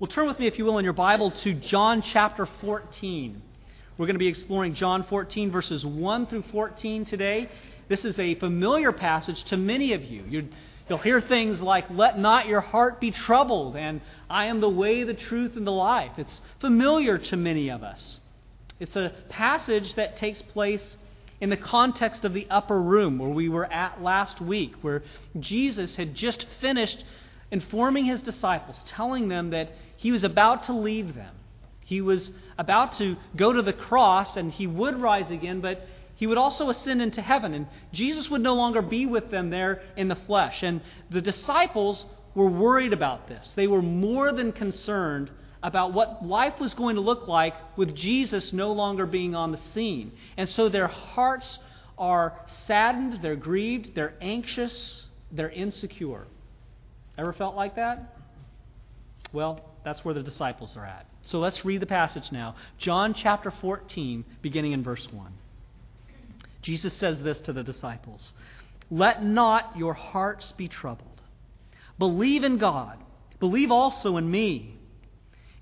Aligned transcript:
Well, 0.00 0.06
turn 0.06 0.28
with 0.28 0.38
me, 0.38 0.46
if 0.46 0.56
you 0.58 0.64
will, 0.64 0.78
in 0.78 0.84
your 0.84 0.92
Bible 0.92 1.32
to 1.32 1.54
John 1.54 2.02
chapter 2.02 2.46
14. 2.60 3.42
We're 3.96 4.06
going 4.06 4.14
to 4.14 4.20
be 4.20 4.28
exploring 4.28 4.74
John 4.74 5.02
14, 5.02 5.50
verses 5.50 5.84
1 5.84 6.28
through 6.28 6.44
14 6.52 7.04
today. 7.04 7.48
This 7.88 8.04
is 8.04 8.16
a 8.16 8.36
familiar 8.36 8.92
passage 8.92 9.42
to 9.46 9.56
many 9.56 9.94
of 9.94 10.04
you. 10.04 10.22
you 10.28 10.48
will 10.88 10.98
hear 10.98 11.20
things 11.20 11.60
like, 11.60 11.86
Let 11.90 12.16
not 12.16 12.46
your 12.46 12.60
heart 12.60 13.00
be 13.00 13.10
troubled, 13.10 13.74
and 13.74 14.00
I 14.30 14.44
am 14.46 14.60
the 14.60 14.68
way, 14.68 15.02
the 15.02 15.14
truth, 15.14 15.56
and 15.56 15.66
the 15.66 15.72
life. 15.72 16.12
It's 16.16 16.40
familiar 16.60 17.18
to 17.18 17.36
many 17.36 17.68
of 17.68 17.82
us. 17.82 18.20
It's 18.78 18.94
a 18.94 19.12
passage 19.30 19.96
that 19.96 20.16
takes 20.16 20.40
place 20.42 20.96
in 21.40 21.50
the 21.50 21.56
context 21.56 22.24
of 22.24 22.34
the 22.34 22.46
upper 22.50 22.80
room 22.80 23.18
where 23.18 23.30
we 23.30 23.48
were 23.48 23.66
at 23.66 24.00
last 24.00 24.40
week, 24.40 24.74
where 24.80 25.02
Jesus 25.40 25.96
had 25.96 26.14
just 26.14 26.46
finished 26.60 27.02
informing 27.50 28.04
his 28.04 28.20
disciples, 28.20 28.80
telling 28.86 29.28
them 29.28 29.50
that 29.50 29.72
he 29.98 30.12
was 30.12 30.22
about 30.22 30.64
to 30.64 30.72
leave 30.72 31.14
them. 31.16 31.34
He 31.84 32.00
was 32.00 32.30
about 32.56 32.94
to 32.98 33.16
go 33.34 33.52
to 33.52 33.62
the 33.62 33.72
cross 33.72 34.36
and 34.36 34.52
he 34.52 34.66
would 34.66 35.00
rise 35.00 35.30
again, 35.30 35.60
but 35.60 35.86
he 36.14 36.26
would 36.26 36.38
also 36.38 36.70
ascend 36.70 37.02
into 37.02 37.20
heaven. 37.20 37.52
And 37.52 37.66
Jesus 37.92 38.30
would 38.30 38.40
no 38.40 38.54
longer 38.54 38.80
be 38.80 39.06
with 39.06 39.30
them 39.30 39.50
there 39.50 39.82
in 39.96 40.06
the 40.06 40.14
flesh. 40.14 40.62
And 40.62 40.82
the 41.10 41.20
disciples 41.20 42.04
were 42.34 42.48
worried 42.48 42.92
about 42.92 43.26
this. 43.26 43.52
They 43.56 43.66
were 43.66 43.82
more 43.82 44.32
than 44.32 44.52
concerned 44.52 45.30
about 45.64 45.92
what 45.92 46.24
life 46.24 46.60
was 46.60 46.74
going 46.74 46.94
to 46.94 47.00
look 47.00 47.26
like 47.26 47.54
with 47.76 47.96
Jesus 47.96 48.52
no 48.52 48.70
longer 48.70 49.04
being 49.04 49.34
on 49.34 49.50
the 49.50 49.60
scene. 49.74 50.12
And 50.36 50.48
so 50.48 50.68
their 50.68 50.86
hearts 50.86 51.58
are 51.98 52.38
saddened, 52.68 53.18
they're 53.20 53.34
grieved, 53.34 53.96
they're 53.96 54.14
anxious, 54.20 55.06
they're 55.32 55.50
insecure. 55.50 56.28
Ever 57.16 57.32
felt 57.32 57.56
like 57.56 57.74
that? 57.74 58.14
Well, 59.32 59.60
that's 59.88 60.04
where 60.04 60.12
the 60.12 60.22
disciples 60.22 60.76
are 60.76 60.84
at. 60.84 61.06
So 61.22 61.38
let's 61.38 61.64
read 61.64 61.80
the 61.80 61.86
passage 61.86 62.30
now. 62.30 62.56
John 62.76 63.14
chapter 63.14 63.50
14, 63.50 64.22
beginning 64.42 64.72
in 64.72 64.82
verse 64.82 65.08
1. 65.10 65.32
Jesus 66.60 66.92
says 66.92 67.22
this 67.22 67.40
to 67.42 67.54
the 67.54 67.62
disciples 67.62 68.32
Let 68.90 69.24
not 69.24 69.78
your 69.78 69.94
hearts 69.94 70.52
be 70.52 70.68
troubled. 70.68 71.22
Believe 71.98 72.44
in 72.44 72.58
God. 72.58 72.98
Believe 73.40 73.70
also 73.70 74.18
in 74.18 74.30
me. 74.30 74.76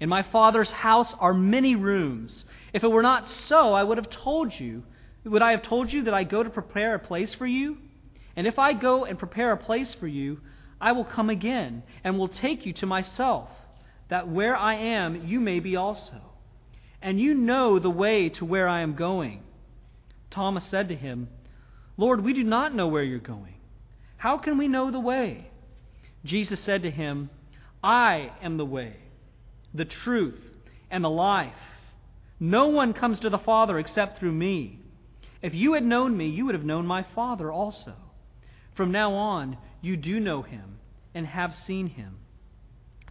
In 0.01 0.09
my 0.09 0.25
Father's 0.25 0.73
house 0.73 1.15
are 1.21 1.33
many 1.33 1.77
rooms. 1.77 2.45
If 2.73 2.83
it 2.83 2.91
were 2.91 3.03
not 3.03 3.29
so, 3.29 3.75
I 3.75 3.85
would 3.85 3.97
have 3.97 4.11
told 4.11 4.59
you. 4.59 4.83
Would 5.25 5.43
I 5.43 5.53
have 5.53 5.63
told 5.63 5.93
you 5.93 6.03
that 6.03 6.15
I 6.15 6.25
go 6.25 6.43
to 6.43 6.51
prepare 6.51 6.97
a 6.97 6.99
place 6.99 7.33
for 7.33 7.47
you? 7.47 7.79
And 8.35 8.45
if 8.45 8.59
I 8.59 8.73
go 8.73 9.05
and 9.05 9.21
prepare 9.21 9.53
a 9.53 9.57
place 9.57 9.95
for 9.95 10.09
you, 10.09 10.41
I 10.81 10.91
will 10.93 11.05
come 11.05 11.31
again 11.31 11.85
and 12.03 12.19
will 12.19 12.29
take 12.29 12.67
you 12.67 12.73
to 12.75 12.87
myself 12.87 13.49
that 14.09 14.29
where 14.29 14.57
I 14.57 14.75
am, 14.75 15.27
you 15.27 15.41
may 15.41 15.61
be 15.61 15.77
also. 15.77 16.21
And 17.03 17.21
you 17.21 17.35
know 17.35 17.79
the 17.79 17.91
way 17.91 18.29
to 18.31 18.45
where 18.45 18.69
I 18.69 18.81
am 18.81 18.95
going. 18.95 19.43
Thomas 20.31 20.65
said 20.65 20.89
to 20.89 20.95
him, 20.95 21.29
Lord, 21.97 22.23
we 22.23 22.33
do 22.33 22.45
not 22.45 22.75
know 22.75 22.89
where 22.89 23.03
you're 23.03 23.19
going. 23.19 23.55
How 24.17 24.39
can 24.39 24.59
we 24.59 24.69
know 24.69 24.91
the 24.91 25.01
way? 25.01 25.49
Jesus 26.25 26.61
said 26.61 26.83
to 26.83 26.91
him, 26.91 27.31
I 27.83 28.33
am 28.43 28.57
the 28.57 28.65
way, 28.65 28.97
the 29.73 29.85
truth, 29.85 30.41
and 30.91 31.05
the 31.05 31.11
life. 31.11 31.53
No 32.39 32.67
one 32.67 32.93
comes 32.93 33.21
to 33.21 33.31
the 33.31 33.39
Father 33.39 33.79
except 33.79 34.19
through 34.19 34.33
me. 34.33 34.81
If 35.43 35.55
you 35.55 35.75
had 35.75 35.85
known 35.85 36.17
me, 36.17 36.29
you 36.29 36.47
would 36.47 36.55
have 36.55 36.65
known 36.65 36.87
my 36.87 37.05
Father 37.15 37.53
also. 37.53 37.95
From 38.75 38.91
now 38.91 39.13
on, 39.13 39.57
you 39.81 39.97
do 39.97 40.21
know 40.21 40.43
him 40.43 40.79
and 41.15 41.27
have 41.27 41.55
seen 41.55 41.87
him. 41.87 42.19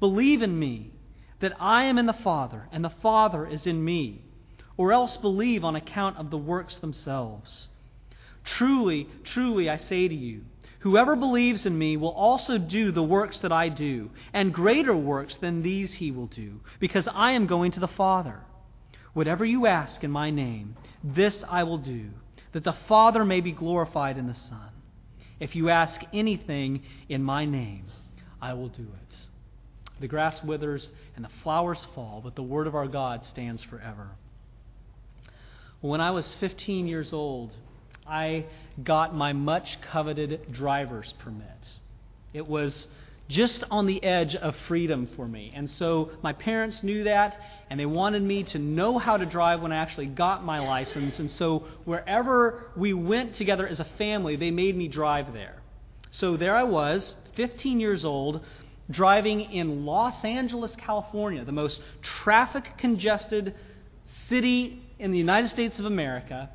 Believe 0.00 0.42
in 0.42 0.58
me 0.58 0.92
that 1.40 1.54
I 1.60 1.84
am 1.84 1.98
in 1.98 2.06
the 2.06 2.12
Father, 2.12 2.68
and 2.72 2.84
the 2.84 2.90
Father 2.90 3.46
is 3.46 3.66
in 3.66 3.84
me, 3.84 4.22
or 4.76 4.92
else 4.92 5.16
believe 5.16 5.64
on 5.64 5.76
account 5.76 6.16
of 6.16 6.30
the 6.30 6.38
works 6.38 6.76
themselves. 6.76 7.68
Truly, 8.44 9.08
truly, 9.24 9.68
I 9.68 9.76
say 9.76 10.08
to 10.08 10.14
you, 10.14 10.42
whoever 10.80 11.16
believes 11.16 11.66
in 11.66 11.76
me 11.76 11.96
will 11.96 12.10
also 12.10 12.58
do 12.58 12.92
the 12.92 13.02
works 13.02 13.40
that 13.40 13.52
I 13.52 13.68
do, 13.68 14.10
and 14.32 14.54
greater 14.54 14.96
works 14.96 15.36
than 15.36 15.62
these 15.62 15.94
he 15.94 16.10
will 16.10 16.28
do, 16.28 16.60
because 16.78 17.08
I 17.12 17.32
am 17.32 17.46
going 17.46 17.72
to 17.72 17.80
the 17.80 17.88
Father. 17.88 18.40
Whatever 19.14 19.44
you 19.44 19.66
ask 19.66 20.04
in 20.04 20.10
my 20.10 20.30
name, 20.30 20.76
this 21.02 21.44
I 21.48 21.64
will 21.64 21.78
do, 21.78 22.10
that 22.52 22.64
the 22.64 22.76
Father 22.86 23.24
may 23.24 23.40
be 23.40 23.52
glorified 23.52 24.16
in 24.16 24.28
the 24.28 24.34
Son. 24.34 24.70
If 25.40 25.54
you 25.56 25.70
ask 25.70 26.00
anything 26.12 26.82
in 27.08 27.22
my 27.22 27.44
name, 27.44 27.86
I 28.40 28.54
will 28.54 28.68
do 28.68 28.82
it. 28.82 29.16
The 30.00 30.08
grass 30.08 30.42
withers 30.42 30.90
and 31.16 31.24
the 31.24 31.30
flowers 31.42 31.84
fall, 31.94 32.20
but 32.22 32.36
the 32.36 32.42
word 32.42 32.66
of 32.66 32.74
our 32.74 32.86
God 32.86 33.24
stands 33.26 33.62
forever. 33.62 34.08
When 35.80 36.00
I 36.00 36.10
was 36.10 36.34
15 36.40 36.86
years 36.86 37.12
old, 37.12 37.56
I 38.06 38.46
got 38.82 39.14
my 39.14 39.32
much 39.32 39.80
coveted 39.80 40.52
driver's 40.52 41.12
permit. 41.18 41.68
It 42.32 42.46
was 42.46 42.88
just 43.28 43.62
on 43.70 43.86
the 43.86 44.02
edge 44.02 44.34
of 44.34 44.56
freedom 44.66 45.06
for 45.14 45.28
me. 45.28 45.52
And 45.54 45.68
so 45.68 46.10
my 46.22 46.32
parents 46.32 46.82
knew 46.82 47.04
that, 47.04 47.38
and 47.68 47.78
they 47.78 47.86
wanted 47.86 48.22
me 48.22 48.42
to 48.44 48.58
know 48.58 48.98
how 48.98 49.18
to 49.18 49.26
drive 49.26 49.60
when 49.60 49.70
I 49.70 49.76
actually 49.76 50.06
got 50.06 50.44
my 50.44 50.58
license. 50.60 51.18
And 51.18 51.30
so 51.30 51.64
wherever 51.84 52.70
we 52.74 52.94
went 52.94 53.34
together 53.34 53.68
as 53.68 53.80
a 53.80 53.84
family, 53.98 54.36
they 54.36 54.50
made 54.50 54.76
me 54.76 54.88
drive 54.88 55.34
there. 55.34 55.56
So 56.10 56.38
there 56.38 56.56
I 56.56 56.62
was, 56.62 57.16
15 57.36 57.80
years 57.80 58.04
old, 58.04 58.42
driving 58.90 59.40
in 59.40 59.84
Los 59.84 60.24
Angeles, 60.24 60.74
California, 60.76 61.44
the 61.44 61.52
most 61.52 61.80
traffic 62.02 62.72
congested 62.78 63.54
city 64.28 64.82
in 64.98 65.12
the 65.12 65.18
United 65.18 65.48
States 65.48 65.78
of 65.78 65.84
America, 65.84 66.50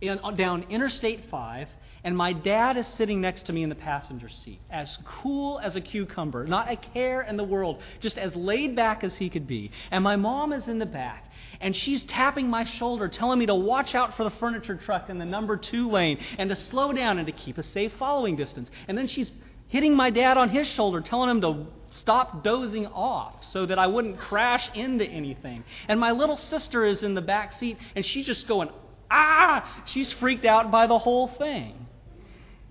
in, 0.00 0.18
down 0.36 0.64
Interstate 0.68 1.28
5, 1.30 1.68
and 2.04 2.16
my 2.16 2.32
dad 2.32 2.76
is 2.76 2.86
sitting 2.88 3.20
next 3.20 3.46
to 3.46 3.52
me 3.52 3.62
in 3.62 3.68
the 3.68 3.76
passenger 3.76 4.28
seat, 4.28 4.60
as 4.70 4.98
cool 5.04 5.60
as 5.60 5.76
a 5.76 5.80
cucumber, 5.80 6.44
not 6.44 6.70
a 6.70 6.76
care 6.76 7.22
in 7.22 7.36
the 7.36 7.44
world, 7.44 7.80
just 8.00 8.18
as 8.18 8.34
laid 8.34 8.74
back 8.74 9.04
as 9.04 9.14
he 9.16 9.30
could 9.30 9.46
be. 9.46 9.70
And 9.92 10.02
my 10.02 10.16
mom 10.16 10.52
is 10.52 10.66
in 10.66 10.80
the 10.80 10.86
back, 10.86 11.30
and 11.60 11.76
she's 11.76 12.02
tapping 12.04 12.48
my 12.48 12.64
shoulder, 12.64 13.06
telling 13.06 13.38
me 13.38 13.46
to 13.46 13.54
watch 13.54 13.94
out 13.94 14.16
for 14.16 14.24
the 14.24 14.30
furniture 14.30 14.74
truck 14.74 15.10
in 15.10 15.18
the 15.18 15.24
number 15.24 15.56
two 15.56 15.88
lane, 15.88 16.18
and 16.38 16.50
to 16.50 16.56
slow 16.56 16.92
down 16.92 17.18
and 17.18 17.26
to 17.26 17.32
keep 17.32 17.56
a 17.56 17.62
safe 17.62 17.92
following 18.00 18.34
distance. 18.34 18.68
And 18.88 18.98
then 18.98 19.06
she's 19.06 19.30
hitting 19.72 19.96
my 19.96 20.10
dad 20.10 20.36
on 20.36 20.50
his 20.50 20.68
shoulder, 20.68 21.00
telling 21.00 21.30
him 21.30 21.40
to 21.40 21.66
stop 21.88 22.44
dozing 22.44 22.86
off 22.88 23.42
so 23.42 23.64
that 23.64 23.78
I 23.78 23.86
wouldn't 23.86 24.18
crash 24.18 24.70
into 24.74 25.02
anything. 25.02 25.64
And 25.88 25.98
my 25.98 26.10
little 26.10 26.36
sister 26.36 26.84
is 26.84 27.02
in 27.02 27.14
the 27.14 27.22
back 27.22 27.54
seat, 27.54 27.78
and 27.96 28.04
she's 28.04 28.26
just 28.26 28.46
going, 28.46 28.68
ah! 29.10 29.82
She's 29.86 30.12
freaked 30.12 30.44
out 30.44 30.70
by 30.70 30.86
the 30.86 30.98
whole 30.98 31.26
thing. 31.26 31.86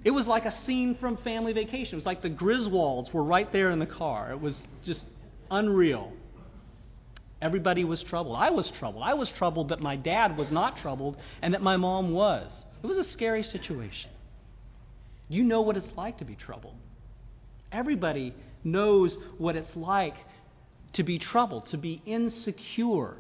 It 0.04 0.12
was 0.12 0.28
like 0.28 0.46
a 0.46 0.56
scene 0.66 0.94
from 0.94 1.18
Family 1.18 1.54
Vacation. 1.54 1.94
It 1.94 1.96
was 1.96 2.06
like 2.06 2.22
the 2.22 2.30
Griswolds 2.30 3.12
were 3.12 3.24
right 3.24 3.52
there 3.52 3.72
in 3.72 3.80
the 3.80 3.88
car. 3.88 4.30
It 4.30 4.40
was 4.40 4.62
just 4.84 5.04
unreal. 5.50 6.14
Everybody 7.42 7.84
was 7.84 8.04
troubled. 8.04 8.36
I 8.38 8.52
was 8.52 8.70
troubled. 8.70 9.04
I 9.04 9.16
was 9.16 9.28
troubled 9.30 9.70
that 9.70 9.80
my 9.80 9.96
dad 9.96 10.38
was 10.38 10.52
not 10.52 10.78
troubled 10.78 11.18
and 11.42 11.56
that 11.56 11.64
my 11.64 11.78
mom 11.78 12.12
was. 12.12 12.52
It 12.84 12.86
was 12.86 13.00
a 13.00 13.04
scary 13.04 13.42
situation. 13.42 14.12
You 15.30 15.44
know 15.44 15.62
what 15.62 15.78
it's 15.78 15.90
like 15.98 16.20
to 16.20 16.26
be 16.26 16.36
troubled. 16.36 16.76
Everybody 17.72 18.34
knows 18.64 19.18
what 19.38 19.56
it's 19.56 19.76
like 19.76 20.16
to 20.94 21.04
be 21.04 21.20
troubled, 21.20 21.68
to 21.68 21.78
be 21.78 22.02
insecure. 22.06 23.16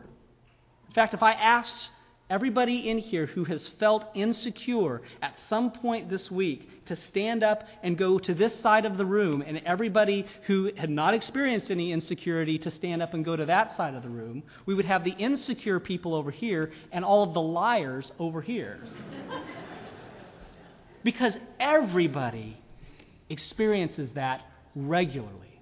In 0.88 0.94
fact, 0.94 1.14
if 1.14 1.24
I 1.24 1.32
asked 1.32 1.90
everybody 2.30 2.90
in 2.90 2.98
here 2.98 3.26
who 3.26 3.44
has 3.44 3.68
felt 3.80 4.06
insecure 4.14 5.02
at 5.22 5.38
some 5.50 5.72
point 5.72 6.10
this 6.10 6.32
week 6.32 6.86
to 6.86 6.96
stand 6.96 7.44
up 7.44 7.64
and 7.84 7.98
go 7.98 8.18
to 8.18 8.34
this 8.34 8.58
side 8.62 8.86
of 8.86 8.98
the 8.98 9.06
room, 9.06 9.44
and 9.46 9.62
everybody 9.66 10.26
who 10.48 10.72
had 10.78 10.90
not 10.90 11.14
experienced 11.14 11.72
any 11.72 11.92
insecurity 11.92 12.58
to 12.58 12.72
stand 12.72 13.02
up 13.02 13.14
and 13.14 13.24
go 13.26 13.36
to 13.36 13.46
that 13.46 13.76
side 13.76 13.96
of 13.96 14.04
the 14.04 14.10
room, 14.10 14.44
we 14.66 14.74
would 14.74 14.86
have 14.86 15.04
the 15.04 15.12
insecure 15.12 15.80
people 15.80 16.16
over 16.16 16.32
here 16.32 16.72
and 16.92 17.04
all 17.04 17.24
of 17.24 17.34
the 17.34 17.42
liars 17.42 18.12
over 18.20 18.42
here. 18.42 18.80
because 21.04 21.36
everybody 21.60 22.58
experiences 23.32 24.12
that 24.14 24.42
regularly. 24.76 25.62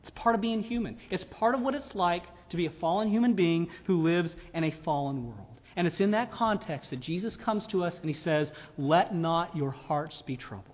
It's 0.00 0.10
part 0.10 0.34
of 0.34 0.40
being 0.40 0.62
human. 0.62 0.98
It's 1.10 1.24
part 1.24 1.54
of 1.54 1.60
what 1.60 1.74
it's 1.74 1.94
like 1.94 2.24
to 2.50 2.56
be 2.56 2.66
a 2.66 2.70
fallen 2.70 3.08
human 3.08 3.34
being 3.34 3.68
who 3.84 4.02
lives 4.02 4.36
in 4.52 4.64
a 4.64 4.70
fallen 4.84 5.26
world. 5.26 5.60
And 5.76 5.86
it's 5.86 6.00
in 6.00 6.12
that 6.12 6.30
context 6.30 6.90
that 6.90 7.00
Jesus 7.00 7.36
comes 7.36 7.66
to 7.68 7.84
us 7.84 7.96
and 7.98 8.08
he 8.08 8.14
says, 8.14 8.52
Let 8.76 9.14
not 9.14 9.56
your 9.56 9.70
hearts 9.70 10.22
be 10.22 10.36
troubled. 10.36 10.68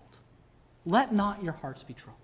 Let 0.84 1.14
not 1.14 1.42
your 1.42 1.52
hearts 1.52 1.82
be 1.84 1.94
troubled. 1.94 2.16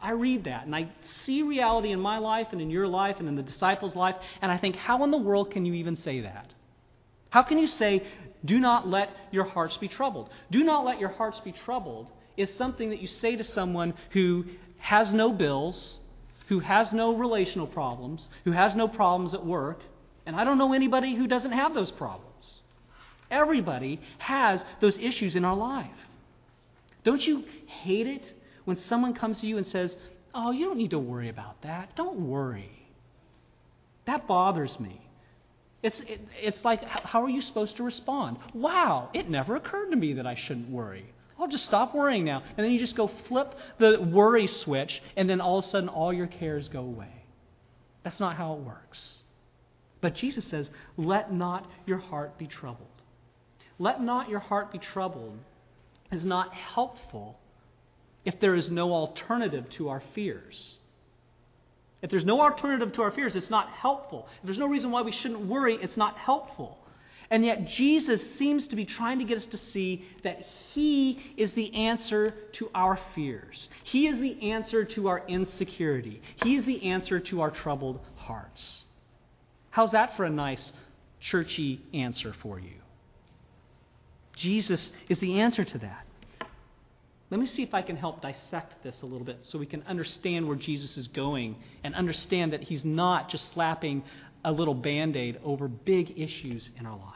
I 0.00 0.12
read 0.12 0.44
that 0.44 0.66
and 0.66 0.76
I 0.76 0.90
see 1.24 1.42
reality 1.42 1.90
in 1.90 2.00
my 2.00 2.18
life 2.18 2.48
and 2.52 2.60
in 2.60 2.70
your 2.70 2.86
life 2.86 3.16
and 3.18 3.28
in 3.28 3.34
the 3.34 3.42
disciples' 3.42 3.96
life, 3.96 4.16
and 4.42 4.52
I 4.52 4.58
think, 4.58 4.76
how 4.76 5.02
in 5.02 5.10
the 5.10 5.18
world 5.18 5.50
can 5.50 5.64
you 5.64 5.74
even 5.74 5.96
say 5.96 6.20
that? 6.20 6.52
How 7.30 7.42
can 7.42 7.58
you 7.58 7.66
say, 7.66 8.06
do 8.44 8.60
not 8.60 8.86
let 8.86 9.10
your 9.32 9.44
hearts 9.44 9.76
be 9.78 9.88
troubled? 9.88 10.30
Do 10.50 10.62
not 10.62 10.84
let 10.84 11.00
your 11.00 11.08
hearts 11.08 11.40
be 11.40 11.52
troubled 11.52 12.10
is 12.36 12.50
something 12.56 12.90
that 12.90 13.00
you 13.00 13.08
say 13.08 13.36
to 13.36 13.44
someone 13.44 13.94
who 14.10 14.44
has 14.78 15.12
no 15.12 15.32
bills, 15.32 15.98
who 16.48 16.60
has 16.60 16.92
no 16.92 17.16
relational 17.16 17.66
problems, 17.66 18.28
who 18.44 18.52
has 18.52 18.74
no 18.74 18.88
problems 18.88 19.34
at 19.34 19.44
work, 19.44 19.80
and 20.26 20.36
I 20.36 20.44
don't 20.44 20.58
know 20.58 20.72
anybody 20.72 21.14
who 21.14 21.26
doesn't 21.26 21.52
have 21.52 21.74
those 21.74 21.90
problems. 21.90 22.60
Everybody 23.30 24.00
has 24.18 24.62
those 24.80 24.96
issues 24.98 25.36
in 25.36 25.44
our 25.44 25.56
life. 25.56 25.90
Don't 27.02 27.26
you 27.26 27.44
hate 27.66 28.06
it 28.06 28.32
when 28.64 28.78
someone 28.78 29.14
comes 29.14 29.40
to 29.40 29.46
you 29.46 29.58
and 29.58 29.66
says, 29.66 29.96
Oh, 30.34 30.50
you 30.50 30.66
don't 30.66 30.78
need 30.78 30.90
to 30.90 30.98
worry 30.98 31.28
about 31.28 31.62
that. 31.62 31.94
Don't 31.94 32.28
worry. 32.28 32.70
That 34.06 34.26
bothers 34.26 34.78
me. 34.80 35.00
It's, 35.82 36.00
it, 36.00 36.20
it's 36.40 36.64
like, 36.64 36.82
how 36.82 37.22
are 37.22 37.28
you 37.28 37.42
supposed 37.42 37.76
to 37.76 37.82
respond? 37.82 38.38
Wow, 38.52 39.10
it 39.12 39.28
never 39.28 39.54
occurred 39.54 39.90
to 39.90 39.96
me 39.96 40.14
that 40.14 40.26
I 40.26 40.34
shouldn't 40.34 40.70
worry. 40.70 41.12
I'll 41.44 41.50
just 41.50 41.66
stop 41.66 41.94
worrying 41.94 42.24
now. 42.24 42.42
And 42.56 42.64
then 42.64 42.72
you 42.72 42.78
just 42.78 42.96
go 42.96 43.10
flip 43.28 43.54
the 43.78 44.00
worry 44.00 44.46
switch, 44.46 45.02
and 45.14 45.28
then 45.28 45.42
all 45.42 45.58
of 45.58 45.66
a 45.66 45.68
sudden 45.68 45.90
all 45.90 46.10
your 46.10 46.26
cares 46.26 46.68
go 46.68 46.80
away. 46.80 47.12
That's 48.02 48.18
not 48.18 48.36
how 48.36 48.54
it 48.54 48.60
works. 48.60 49.20
But 50.00 50.14
Jesus 50.14 50.46
says, 50.46 50.70
Let 50.96 51.34
not 51.34 51.70
your 51.84 51.98
heart 51.98 52.38
be 52.38 52.46
troubled. 52.46 52.88
Let 53.78 54.00
not 54.00 54.30
your 54.30 54.40
heart 54.40 54.72
be 54.72 54.78
troubled 54.78 55.36
is 56.10 56.24
not 56.24 56.54
helpful 56.54 57.38
if 58.24 58.40
there 58.40 58.54
is 58.54 58.70
no 58.70 58.94
alternative 58.94 59.68
to 59.70 59.90
our 59.90 60.02
fears. 60.14 60.78
If 62.00 62.08
there's 62.08 62.24
no 62.24 62.40
alternative 62.40 62.94
to 62.94 63.02
our 63.02 63.10
fears, 63.10 63.36
it's 63.36 63.50
not 63.50 63.68
helpful. 63.68 64.28
If 64.40 64.46
there's 64.46 64.58
no 64.58 64.66
reason 64.66 64.90
why 64.90 65.02
we 65.02 65.12
shouldn't 65.12 65.44
worry, 65.44 65.76
it's 65.82 65.98
not 65.98 66.16
helpful. 66.16 66.78
And 67.30 67.44
yet, 67.44 67.66
Jesus 67.68 68.20
seems 68.38 68.68
to 68.68 68.76
be 68.76 68.84
trying 68.84 69.18
to 69.18 69.24
get 69.24 69.38
us 69.38 69.46
to 69.46 69.58
see 69.58 70.04
that 70.22 70.46
He 70.72 71.34
is 71.36 71.52
the 71.52 71.74
answer 71.74 72.34
to 72.54 72.70
our 72.74 72.98
fears. 73.14 73.68
He 73.84 74.06
is 74.06 74.18
the 74.18 74.50
answer 74.50 74.84
to 74.84 75.08
our 75.08 75.22
insecurity. 75.26 76.20
He 76.42 76.56
is 76.56 76.64
the 76.64 76.84
answer 76.90 77.20
to 77.20 77.40
our 77.40 77.50
troubled 77.50 78.00
hearts. 78.16 78.84
How's 79.70 79.92
that 79.92 80.16
for 80.16 80.24
a 80.24 80.30
nice, 80.30 80.72
churchy 81.20 81.80
answer 81.92 82.34
for 82.42 82.58
you? 82.58 82.76
Jesus 84.36 84.90
is 85.08 85.18
the 85.20 85.40
answer 85.40 85.64
to 85.64 85.78
that. 85.78 86.04
Let 87.30 87.40
me 87.40 87.46
see 87.46 87.62
if 87.62 87.74
I 87.74 87.82
can 87.82 87.96
help 87.96 88.20
dissect 88.20 88.82
this 88.84 89.02
a 89.02 89.06
little 89.06 89.24
bit 89.24 89.38
so 89.42 89.58
we 89.58 89.66
can 89.66 89.82
understand 89.88 90.46
where 90.46 90.56
Jesus 90.56 90.96
is 90.96 91.08
going 91.08 91.56
and 91.82 91.94
understand 91.94 92.52
that 92.52 92.62
he's 92.62 92.84
not 92.84 93.30
just 93.30 93.52
slapping 93.52 94.04
a 94.44 94.52
little 94.52 94.74
band 94.74 95.16
aid 95.16 95.40
over 95.44 95.68
big 95.68 96.18
issues 96.18 96.68
in 96.78 96.86
our 96.86 96.96
life. 96.96 97.14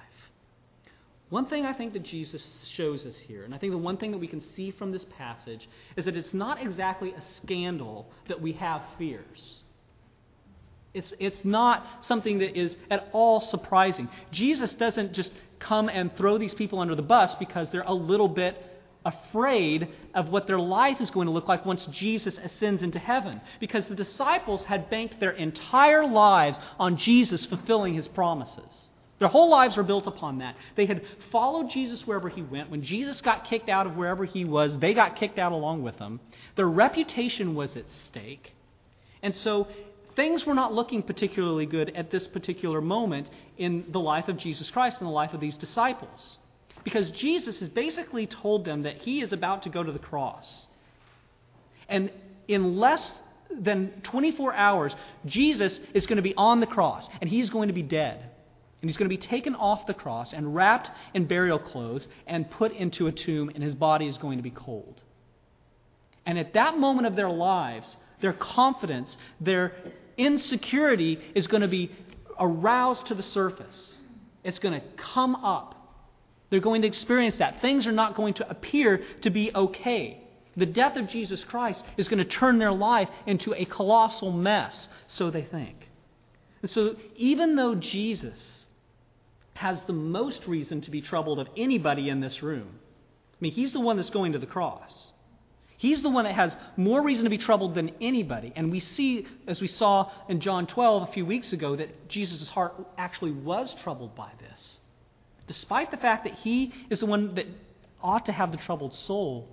One 1.31 1.47
thing 1.47 1.67
I 1.67 1.75
think 1.75 1.93
that 1.93 2.05
Jesus 2.05 2.43
shows 2.75 3.05
us 3.05 3.17
here, 3.17 3.45
and 3.45 3.55
I 3.55 3.59
think 3.59 3.73
the 3.73 3.79
one 3.79 3.99
thing 3.99 4.13
that 4.13 4.19
we 4.19 4.29
can 4.29 4.43
see 4.57 4.71
from 4.71 4.93
this 4.93 5.05
passage, 5.19 5.69
is 5.97 6.07
that 6.07 6.17
it's 6.17 6.33
not 6.33 6.61
exactly 6.61 7.13
a 7.13 7.23
scandal 7.37 8.09
that 8.29 8.41
we 8.41 8.53
have 8.55 8.83
fears. 8.97 9.57
It's, 10.95 11.13
it's 11.19 11.45
not 11.45 11.87
something 12.01 12.39
that 12.39 12.59
is 12.59 12.75
at 12.91 13.11
all 13.13 13.43
surprising. 13.43 14.09
Jesus 14.33 14.73
doesn't 14.75 15.13
just 15.13 15.31
come 15.59 15.91
and 15.91 16.17
throw 16.17 16.39
these 16.39 16.55
people 16.55 16.79
under 16.79 16.95
the 16.95 17.03
bus 17.03 17.35
because 17.35 17.71
they're 17.71 17.83
a 17.83 17.93
little 17.93 18.29
bit 18.29 18.63
afraid 19.09 19.89
of 20.15 20.29
what 20.29 20.47
their 20.47 20.59
life 20.59 21.01
is 21.01 21.11
going 21.11 21.27
to 21.27 21.33
look 21.33 21.49
like 21.49 21.67
once 21.67 21.85
Jesus 21.87 22.39
ascends 22.39 22.83
into 22.83 22.99
heaven. 22.99 23.41
Because 23.61 23.87
the 23.87 23.95
disciples 23.95 24.65
had 24.65 24.91
banked 24.91 25.19
their 25.19 25.33
entire 25.33 26.07
lives 26.07 26.59
on 26.79 26.97
Jesus 26.97 27.47
fulfilling 27.47 27.95
his 27.95 28.09
promises. 28.09 28.89
Their 29.19 29.29
whole 29.29 29.51
lives 29.51 29.77
were 29.77 29.83
built 29.83 30.07
upon 30.07 30.39
that. 30.39 30.55
They 30.77 30.87
had 30.87 31.03
followed 31.33 31.71
Jesus 31.71 32.07
wherever 32.07 32.29
he 32.29 32.43
went. 32.43 32.71
When 32.71 32.83
Jesus 32.83 33.21
got 33.21 33.47
kicked 33.47 33.69
out 33.69 33.87
of 33.87 33.97
wherever 33.97 34.25
he 34.25 34.45
was, 34.45 34.79
they 34.79 34.95
got 34.95 35.17
kicked 35.17 35.39
out 35.39 35.53
along 35.53 35.83
with 35.83 35.97
him. 35.97 36.21
Their 36.55 36.69
reputation 36.69 37.55
was 37.55 37.77
at 37.77 37.91
stake. 37.91 38.55
And 39.23 39.35
so 39.35 39.67
things 40.15 40.47
were 40.47 40.55
not 40.55 40.73
looking 40.73 41.03
particularly 41.03 41.67
good 41.67 41.91
at 41.97 42.11
this 42.11 42.27
particular 42.29 42.81
moment 42.81 43.29
in 43.57 43.87
the 43.91 44.01
life 44.01 44.29
of 44.29 44.37
Jesus 44.37 44.71
Christ 44.71 44.99
and 45.01 45.09
the 45.09 45.13
life 45.13 45.35
of 45.35 45.41
these 45.41 45.57
disciples. 45.57 46.39
Because 46.85 47.11
Jesus 47.11 47.61
has 47.61 47.69
basically 47.69 48.27
told 48.27 48.65
them 48.65 48.83
that 48.83 48.99
he 48.99 49.21
is 49.21 49.33
about 49.33 49.63
to 49.65 49.69
go 49.69 49.83
to 49.83 49.93
the 49.93 49.99
cross. 49.99 50.67
And 51.89 52.11
in 52.47 52.79
less 52.79 53.13
than 53.51 53.93
24 54.03 54.55
hours, 54.55 54.95
Jesus 55.27 55.81
is 55.95 56.07
going 56.07 56.17
to 56.17 56.23
be 56.23 56.35
on 56.37 56.61
the 56.61 56.67
cross, 56.67 57.09
and 57.21 57.29
he's 57.29 57.51
going 57.51 57.69
to 57.69 57.75
be 57.75 57.83
dead. 57.83 58.31
And 58.81 58.89
he's 58.89 58.97
going 58.97 59.11
to 59.11 59.17
be 59.17 59.27
taken 59.27 59.55
off 59.57 59.87
the 59.87 59.95
cross 59.95 60.33
and 60.33 60.55
wrapped 60.55 60.91
in 61.13 61.27
burial 61.27 61.59
clothes 61.59 62.07
and 62.27 62.49
put 62.51 62.73
into 62.73 63.09
a 63.09 63.13
tomb, 63.13 63.51
and 63.55 63.63
his 63.63 63.75
body 63.75 64.07
is 64.07 64.17
going 64.19 64.39
to 64.39 64.43
be 64.43 64.51
cold. 64.51 65.01
And 66.25 66.39
at 66.39 66.53
that 66.53 66.79
moment 66.79 67.07
of 67.07 67.17
their 67.17 67.31
lives, 67.31 67.97
their 68.21 68.35
confidence, 68.35 69.17
their 69.41 69.73
insecurity 70.17 71.19
is 71.35 71.47
going 71.47 71.63
to 71.63 71.69
be 71.69 71.91
aroused 72.39 73.07
to 73.07 73.15
the 73.15 73.23
surface. 73.23 73.97
It's 74.45 74.59
going 74.59 74.81
to 74.81 74.87
come 74.97 75.35
up. 75.37 75.75
They're 76.51 76.61
going 76.61 76.83
to 76.83 76.89
experience 76.89 77.37
that. 77.37 77.61
Things 77.61 77.87
are 77.87 77.93
not 77.93 78.15
going 78.15 78.35
to 78.35 78.49
appear 78.49 79.03
to 79.23 79.31
be 79.31 79.51
okay. 79.55 80.23
The 80.57 80.67
death 80.67 80.97
of 80.97 81.09
Jesus 81.09 81.45
Christ 81.45 81.85
is 81.97 82.09
going 82.09 82.19
to 82.19 82.25
turn 82.25 82.59
their 82.59 82.73
life 82.73 83.09
into 83.27 83.55
a 83.55 83.65
colossal 83.65 84.33
mess, 84.33 84.89
so 85.07 85.31
they 85.31 85.43
think. 85.43 85.89
And 86.63 86.71
so, 86.71 86.97
even 87.17 87.55
though 87.55 87.75
Jesus 87.75 88.67
has 89.55 89.83
the 89.85 89.93
most 89.93 90.47
reason 90.47 90.81
to 90.83 90.91
be 90.91 91.01
troubled 91.01 91.39
of 91.39 91.49
anybody 91.57 92.09
in 92.09 92.21
this 92.21 92.43
room, 92.43 92.69
I 92.75 93.37
mean, 93.41 93.53
he's 93.53 93.73
the 93.73 93.81
one 93.81 93.97
that's 93.97 94.11
going 94.11 94.33
to 94.33 94.39
the 94.39 94.47
cross. 94.47 95.13
He's 95.77 96.03
the 96.03 96.09
one 96.09 96.25
that 96.25 96.35
has 96.35 96.57
more 96.77 97.01
reason 97.03 97.23
to 97.23 97.31
be 97.31 97.39
troubled 97.39 97.77
than 97.77 97.93
anybody. 98.01 98.53
And 98.57 98.73
we 98.73 98.81
see, 98.81 99.27
as 99.47 99.61
we 99.61 99.69
saw 99.69 100.11
in 100.29 100.41
John 100.41 100.67
12 100.67 101.09
a 101.09 101.13
few 101.13 101.25
weeks 101.25 101.53
ago, 101.53 101.77
that 101.77 102.09
Jesus' 102.09 102.49
heart 102.49 102.75
actually 102.97 103.31
was 103.31 103.73
troubled 103.85 104.17
by 104.17 104.31
this. 104.41 104.81
Despite 105.49 105.91
the 105.91 105.97
fact 105.97 106.25
that 106.25 106.35
he 106.35 106.73
is 106.91 107.01
the 107.01 107.07
one 107.07 107.35
that 107.35 107.47
ought 108.01 108.27
to 108.27 108.33
have 108.33 108.53
the 108.53 108.59
troubled 108.59 108.95
soul, 108.95 109.49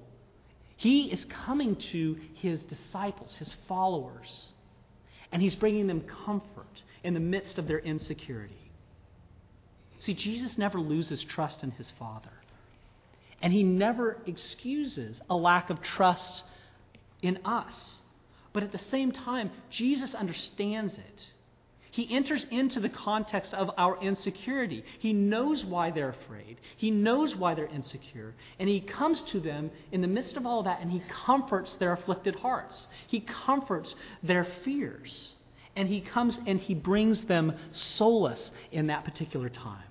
he 0.78 1.12
is 1.12 1.26
coming 1.26 1.76
to 1.92 2.18
his 2.36 2.62
disciples, 2.64 3.36
his 3.36 3.56
followers, 3.68 4.52
and 5.32 5.42
he's 5.42 5.56
bringing 5.56 5.88
them 5.88 6.02
comfort 6.02 6.84
in 7.04 7.14
the 7.14 7.20
midst 7.20 7.58
of 7.58 7.68
their 7.68 7.80
insecurity. 7.80 8.72
See, 10.00 10.14
Jesus 10.14 10.58
never 10.58 10.80
loses 10.80 11.24
trust 11.24 11.64
in 11.64 11.72
his 11.72 11.92
Father. 11.98 12.30
And 13.42 13.54
he 13.54 13.64
never 13.64 14.18
excuses 14.26 15.22
a 15.30 15.36
lack 15.36 15.70
of 15.70 15.82
trust 15.82 16.44
in 17.22 17.40
us. 17.46 17.96
But 18.54 18.64
at 18.64 18.72
the 18.72 18.78
same 18.78 19.12
time, 19.12 19.52
Jesus 19.70 20.14
understands 20.14 20.94
it. 20.94 21.32
He 21.96 22.14
enters 22.14 22.46
into 22.52 22.82
the 22.82 22.90
context 22.90 23.54
of 23.54 23.72
our 23.78 23.98
insecurity. 24.02 24.84
He 25.00 25.14
knows 25.14 25.64
why 25.64 25.92
they're 25.92 26.10
afraid. 26.10 26.58
He 26.76 26.92
knows 26.92 27.38
why 27.38 27.56
they're 27.56 27.68
insecure. 27.68 28.34
And 28.60 28.68
he 28.68 28.82
comes 28.82 29.22
to 29.32 29.40
them 29.40 29.72
in 29.94 30.02
the 30.02 30.08
midst 30.10 30.36
of 30.36 30.46
all 30.46 30.62
that 30.64 30.82
and 30.82 30.92
he 30.92 31.02
comforts 31.26 31.78
their 31.78 31.94
afflicted 31.94 32.36
hearts. 32.36 32.88
He 33.08 33.22
comforts 33.22 33.96
their 34.22 34.44
fears. 34.66 35.36
And 35.78 35.88
he 35.88 36.02
comes 36.02 36.38
and 36.46 36.60
he 36.60 36.76
brings 36.76 37.24
them 37.24 37.54
solace 37.72 38.52
in 38.74 38.88
that 38.88 39.06
particular 39.06 39.48
time. 39.48 39.88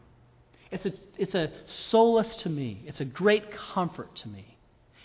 It's 0.70 0.84
a, 0.84 0.92
it's 1.16 1.34
a 1.34 1.52
solace 1.64 2.37
to 2.37 2.50
me, 2.50 2.82
it's 2.84 3.00
a 3.00 3.06
great 3.06 3.50
comfort 3.50 4.14
to 4.16 4.28
me. 4.28 4.58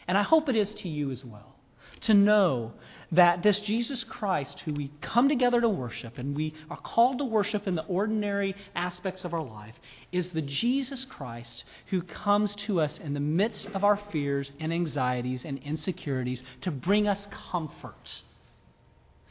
And 0.05 0.17
I 0.17 0.23
hope 0.23 0.49
it 0.49 0.57
is 0.57 0.73
to 0.73 0.89
you 0.89 1.11
as 1.11 1.23
well 1.23 1.58
to 2.01 2.13
know 2.13 2.73
that 3.11 3.41
this 3.41 3.59
Jesus 3.61 4.03
Christ, 4.03 4.59
who 4.61 4.73
we 4.73 4.91
come 5.01 5.29
together 5.29 5.59
to 5.61 5.69
worship 5.69 6.17
and 6.17 6.35
we 6.35 6.53
are 6.69 6.77
called 6.77 7.17
to 7.17 7.25
worship 7.25 7.67
in 7.67 7.75
the 7.75 7.85
ordinary 7.85 8.55
aspects 8.75 9.25
of 9.25 9.33
our 9.33 9.43
life, 9.43 9.75
is 10.11 10.29
the 10.29 10.41
Jesus 10.41 11.05
Christ 11.05 11.63
who 11.87 12.01
comes 12.01 12.53
to 12.55 12.79
us 12.79 12.99
in 12.99 13.13
the 13.13 13.19
midst 13.19 13.65
of 13.73 13.83
our 13.83 13.97
fears 14.11 14.51
and 14.59 14.71
anxieties 14.71 15.43
and 15.43 15.57
insecurities 15.59 16.43
to 16.61 16.71
bring 16.71 17.07
us 17.07 17.27
comfort, 17.51 18.21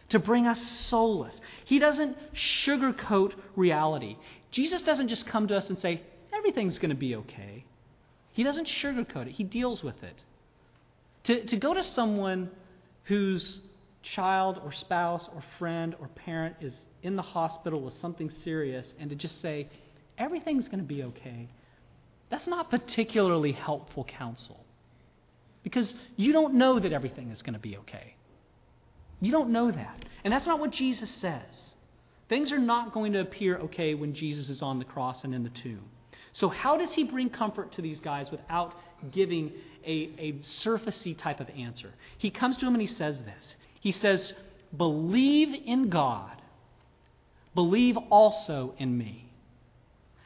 to 0.09 0.19
bring 0.19 0.47
us 0.47 0.61
solace. 0.89 1.41
He 1.65 1.79
doesn't 1.79 2.17
sugarcoat 2.35 3.35
reality. 3.55 4.17
Jesus 4.51 4.83
doesn't 4.83 5.09
just 5.09 5.27
come 5.27 5.47
to 5.49 5.57
us 5.57 5.69
and 5.69 5.79
say, 5.79 6.03
everything's 6.35 6.79
going 6.79 6.91
to 6.91 6.97
be 6.97 7.15
okay. 7.15 7.65
He 8.33 8.43
doesn't 8.43 8.67
sugarcoat 8.67 9.29
it, 9.29 9.33
he 9.33 9.45
deals 9.45 9.85
with 9.85 10.03
it. 10.03 10.23
To, 11.25 11.45
to 11.45 11.57
go 11.57 11.75
to 11.75 11.83
someone 11.83 12.51
whose 13.05 13.61
child 14.03 14.61
or 14.65 14.73
spouse 14.73 15.29
or 15.35 15.43
friend 15.59 15.95
or 16.01 16.09
parent 16.09 16.57
is 16.61 16.75
in 17.03 17.17
the 17.17 17.23
hospital 17.23 17.81
with 17.81 17.95
something 17.95 18.31
serious 18.43 18.95
and 18.99 19.11
to 19.11 19.17
just 19.17 19.41
say, 19.41 19.69
everything's 20.17 20.69
going 20.69 20.81
to 20.81 20.85
be 20.85 21.03
okay, 21.03 21.49
that's 22.31 22.47
not 22.47 22.71
particularly 22.71 23.53
helpful 23.53 24.05
counsel. 24.05 24.65
Because 25.63 25.93
you 26.17 26.33
don't 26.33 26.55
know 26.55 26.79
that 26.79 26.93
everything 26.93 27.31
is 27.31 27.43
going 27.43 27.55
to 27.55 27.61
be 27.61 27.77
okay. 27.79 28.15
You 29.21 29.33
don't 29.33 29.51
know 29.51 29.71
that. 29.71 30.05
And 30.25 30.33
that's 30.33 30.47
not 30.47 30.61
what 30.61 30.71
Jesus 30.71 31.11
says. 31.17 31.75
Things 32.29 32.53
are 32.53 32.59
not 32.59 32.93
going 32.93 33.13
to 33.15 33.21
appear 33.21 33.57
okay 33.59 33.95
when 33.95 34.15
Jesus 34.15 34.49
is 34.49 34.63
on 34.63 34.79
the 34.79 34.85
cross 34.85 35.25
and 35.25 35.35
in 35.35 35.43
the 35.43 35.51
tomb. 35.51 35.83
So, 36.35 36.49
how 36.49 36.77
does 36.77 36.93
he 36.93 37.05
bring 37.05 37.31
comfort 37.31 37.73
to 37.73 37.83
these 37.83 38.01
guys 38.01 38.31
without 38.31 38.75
giving 39.11 39.53
a, 39.85 40.11
a 40.19 40.33
surfacey 40.65 41.17
type 41.17 41.41
of 41.41 41.49
answer? 41.51 41.93
He 42.19 42.31
comes 42.31 42.57
to 42.59 42.67
him 42.67 42.75
and 42.75 42.81
he 42.81 42.87
says 42.87 43.19
this 43.19 43.55
He 43.81 43.93
says, 43.93 44.33
Believe 44.77 45.55
in 45.67 45.89
God, 45.89 46.41
believe 47.55 47.97
also 48.11 48.75
in 48.79 48.97
me. 48.97 49.29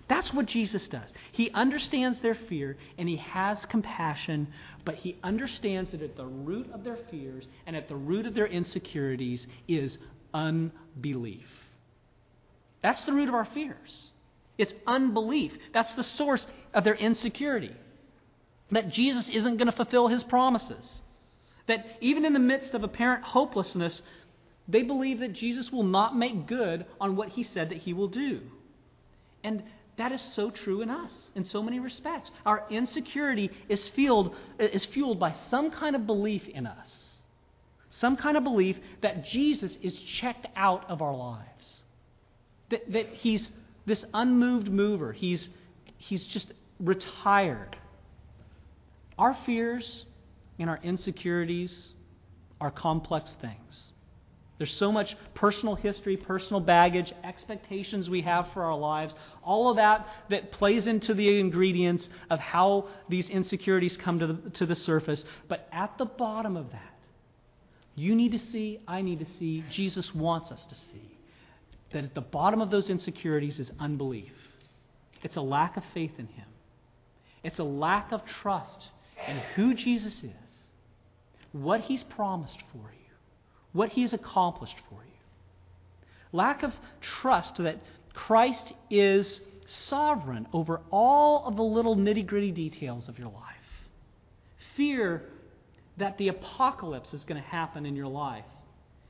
That's 0.09 0.33
what 0.35 0.47
Jesus 0.47 0.89
does. 0.89 1.09
He 1.31 1.51
understands 1.53 2.21
their 2.21 2.35
fear 2.35 2.77
and 2.99 3.09
he 3.09 3.17
has 3.17 3.65
compassion, 3.67 4.49
but 4.85 4.97
he 4.97 5.17
understands 5.23 5.93
that 5.93 6.03
at 6.03 6.17
the 6.17 6.27
root 6.27 6.71
of 6.75 6.85
their 6.85 6.99
fears 7.11 7.47
and 7.67 7.75
at 7.75 7.89
the 7.89 7.97
root 7.97 8.27
of 8.27 8.35
their 8.35 8.47
insecurities 8.47 9.47
is 9.69 9.97
unbelief. 10.35 11.49
That's 12.83 13.03
the 13.05 13.13
root 13.13 13.29
of 13.29 13.35
our 13.35 13.47
fears. 13.47 14.11
It's 14.59 14.75
unbelief. 14.87 15.53
That's 15.73 15.95
the 15.95 16.05
source 16.05 16.47
of 16.75 16.85
their 16.85 16.97
insecurity. 16.97 17.75
That 18.73 18.89
Jesus 18.89 19.29
isn't 19.29 19.57
going 19.59 19.67
to 19.67 19.77
fulfill 19.77 20.09
his 20.09 20.23
promises. 20.25 21.03
That 21.69 21.87
even 22.01 22.25
in 22.25 22.33
the 22.33 22.39
midst 22.39 22.75
of 22.75 22.83
apparent 22.83 23.23
hopelessness, 23.23 24.03
they 24.67 24.83
believe 24.83 25.21
that 25.21 25.33
Jesus 25.33 25.71
will 25.71 25.85
not 25.85 26.17
make 26.17 26.47
good 26.47 26.87
on 27.01 27.15
what 27.17 27.31
he 27.31 27.43
said 27.43 27.69
that 27.71 27.79
he 27.79 27.93
will 27.93 28.09
do. 28.09 28.41
And 29.45 29.63
that 29.97 30.13
is 30.13 30.23
so 30.35 30.51
true 30.51 30.81
in 30.81 30.91
us 30.91 31.13
in 31.35 31.45
so 31.45 31.63
many 31.63 31.79
respects. 31.79 32.31
Our 32.47 32.65
insecurity 32.71 33.51
is 33.69 33.87
fueled, 33.89 34.35
is 34.59 34.85
fueled 34.87 35.21
by 35.21 35.35
some 35.51 35.71
kind 35.71 35.95
of 35.95 36.07
belief 36.07 36.49
in 36.49 36.67
us, 36.67 37.19
some 37.91 38.17
kind 38.17 38.37
of 38.37 38.45
belief 38.45 38.79
that 39.03 39.25
Jesus 39.27 39.77
is 39.83 39.95
checked 39.95 40.47
out 40.57 40.89
of 40.89 41.03
our 41.03 41.15
lives, 41.15 41.83
that, 42.71 42.91
that 42.93 43.09
he's 43.09 43.51
this 43.85 44.05
unmoved 44.15 44.71
mover, 44.71 45.13
he's, 45.13 45.49
he's 45.99 46.25
just 46.25 46.53
retired. 46.81 47.77
Our 49.19 49.37
fears 49.47 50.05
and 50.59 50.71
our 50.71 50.81
insecurities 50.83 51.93
are 52.61 52.71
complex 52.71 53.35
things. 53.41 53.93
There's 54.59 54.77
so 54.77 54.93
much 54.93 55.17
personal 55.35 55.75
history, 55.75 56.17
personal 56.17 56.61
baggage, 56.61 57.13
expectations 57.25 58.09
we 58.09 58.23
have 58.23 58.53
for 58.53 58.63
our 58.63 58.77
lives, 58.77 59.13
all 59.43 59.71
of 59.71 59.77
that 59.77 60.07
that 60.31 60.53
plays 60.53 60.87
into 60.87 61.15
the 61.15 61.41
ingredients 61.41 62.09
of 62.31 62.39
how 62.39 62.87
these 63.09 63.29
insecurities 63.29 63.97
come 63.97 64.21
to 64.21 64.27
the, 64.29 64.51
to 64.51 64.67
the 64.67 64.77
surface. 64.77 65.25
But 65.49 65.69
at 65.73 65.99
the 65.99 66.05
bottom 66.05 66.57
of 66.57 66.71
that, 66.71 66.93
you 67.97 68.15
need 68.15 68.33
to 68.33 68.39
see, 68.39 68.81
I 68.87 69.03
need 69.03 69.19
to 69.19 69.27
see, 69.39 69.65
Jesus 69.73 70.15
wants 70.15 70.53
us 70.53 70.65
to 70.67 70.75
see 70.77 71.19
that 71.93 72.05
at 72.05 72.15
the 72.15 72.21
bottom 72.21 72.61
of 72.61 72.71
those 72.71 72.89
insecurities 72.89 73.59
is 73.59 73.71
unbelief. 73.81 74.33
It's 75.23 75.37
a 75.37 75.43
lack 75.43 75.77
of 75.77 75.83
faith 75.93 76.13
in 76.19 76.27
Him, 76.27 76.47
it's 77.43 77.59
a 77.59 77.65
lack 77.65 78.13
of 78.13 78.25
trust 78.25 78.91
in 79.27 79.39
who 79.55 79.75
Jesus 79.75 80.23
is, 80.23 80.31
what 81.53 81.81
He's 81.81 82.03
promised 82.03 82.59
for 82.73 82.91
you 82.93 83.03
what 83.73 83.91
he 83.91 84.03
has 84.03 84.13
accomplished 84.13 84.77
for 84.89 85.03
you. 85.05 85.11
Lack 86.33 86.63
of 86.63 86.73
trust 87.01 87.57
that 87.59 87.79
Christ 88.15 88.73
is 88.91 89.41
sovereign 89.67 90.47
over 90.53 90.81
all 90.91 91.47
of 91.47 91.57
the 91.57 91.63
little 91.63 91.97
nitty 91.97 92.27
gritty 92.27 92.53
details 92.53 93.09
of 93.09 93.19
your 93.19 93.29
life. 93.29 93.43
Fear 94.77 95.25
that 95.99 96.17
the 96.19 96.29
apocalypse 96.29 97.13
is 97.13 97.25
going 97.25 97.41
to 97.41 97.49
happen 97.49 97.85
in 97.85 97.97
your 97.97 98.07
life 98.07 98.45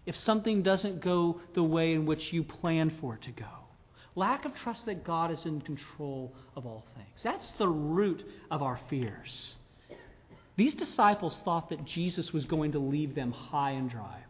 if 0.05 0.17
something 0.17 0.63
doesn't 0.63 1.01
go 1.01 1.41
the 1.55 1.63
way 1.63 1.93
in 1.93 2.07
which 2.07 2.33
you 2.33 2.43
plan 2.43 2.91
for 3.01 3.15
it 3.15 3.23
to 3.23 3.31
go. 3.31 3.47
Lack 4.15 4.45
of 4.45 4.55
trust 4.55 4.85
that 4.87 5.05
God 5.05 5.31
is 5.31 5.45
in 5.47 5.61
control 5.61 6.35
of 6.57 6.67
all 6.67 6.85
things. 6.97 7.23
That's 7.23 7.51
the 7.53 7.69
root 7.69 8.25
of 8.51 8.63
our 8.63 8.79
fears. 8.91 9.57
These 10.63 10.75
disciples 10.75 11.37
thought 11.45 11.71
that 11.71 11.85
Jesus 11.85 12.33
was 12.33 12.45
going 12.45 12.71
to 12.71 12.79
leave 12.79 13.17
them 13.17 13.33
high 13.33 13.73
and 13.73 13.91
dry. 13.91 14.21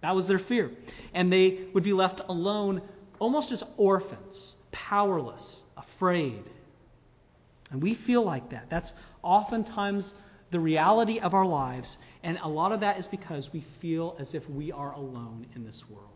That 0.00 0.16
was 0.16 0.26
their 0.26 0.38
fear. 0.38 0.70
And 1.12 1.30
they 1.30 1.66
would 1.74 1.84
be 1.84 1.92
left 1.92 2.22
alone 2.26 2.80
almost 3.18 3.52
as 3.52 3.62
orphans, 3.76 4.54
powerless, 4.72 5.60
afraid. 5.76 6.42
And 7.70 7.82
we 7.82 7.96
feel 7.96 8.24
like 8.24 8.48
that. 8.48 8.68
That's 8.70 8.90
oftentimes 9.22 10.14
the 10.52 10.58
reality 10.58 11.20
of 11.20 11.34
our 11.34 11.44
lives. 11.44 11.98
And 12.22 12.38
a 12.42 12.48
lot 12.48 12.72
of 12.72 12.80
that 12.80 12.98
is 12.98 13.06
because 13.08 13.52
we 13.52 13.66
feel 13.82 14.16
as 14.18 14.32
if 14.32 14.48
we 14.48 14.72
are 14.72 14.92
alone 14.92 15.48
in 15.54 15.66
this 15.66 15.84
world. 15.90 16.08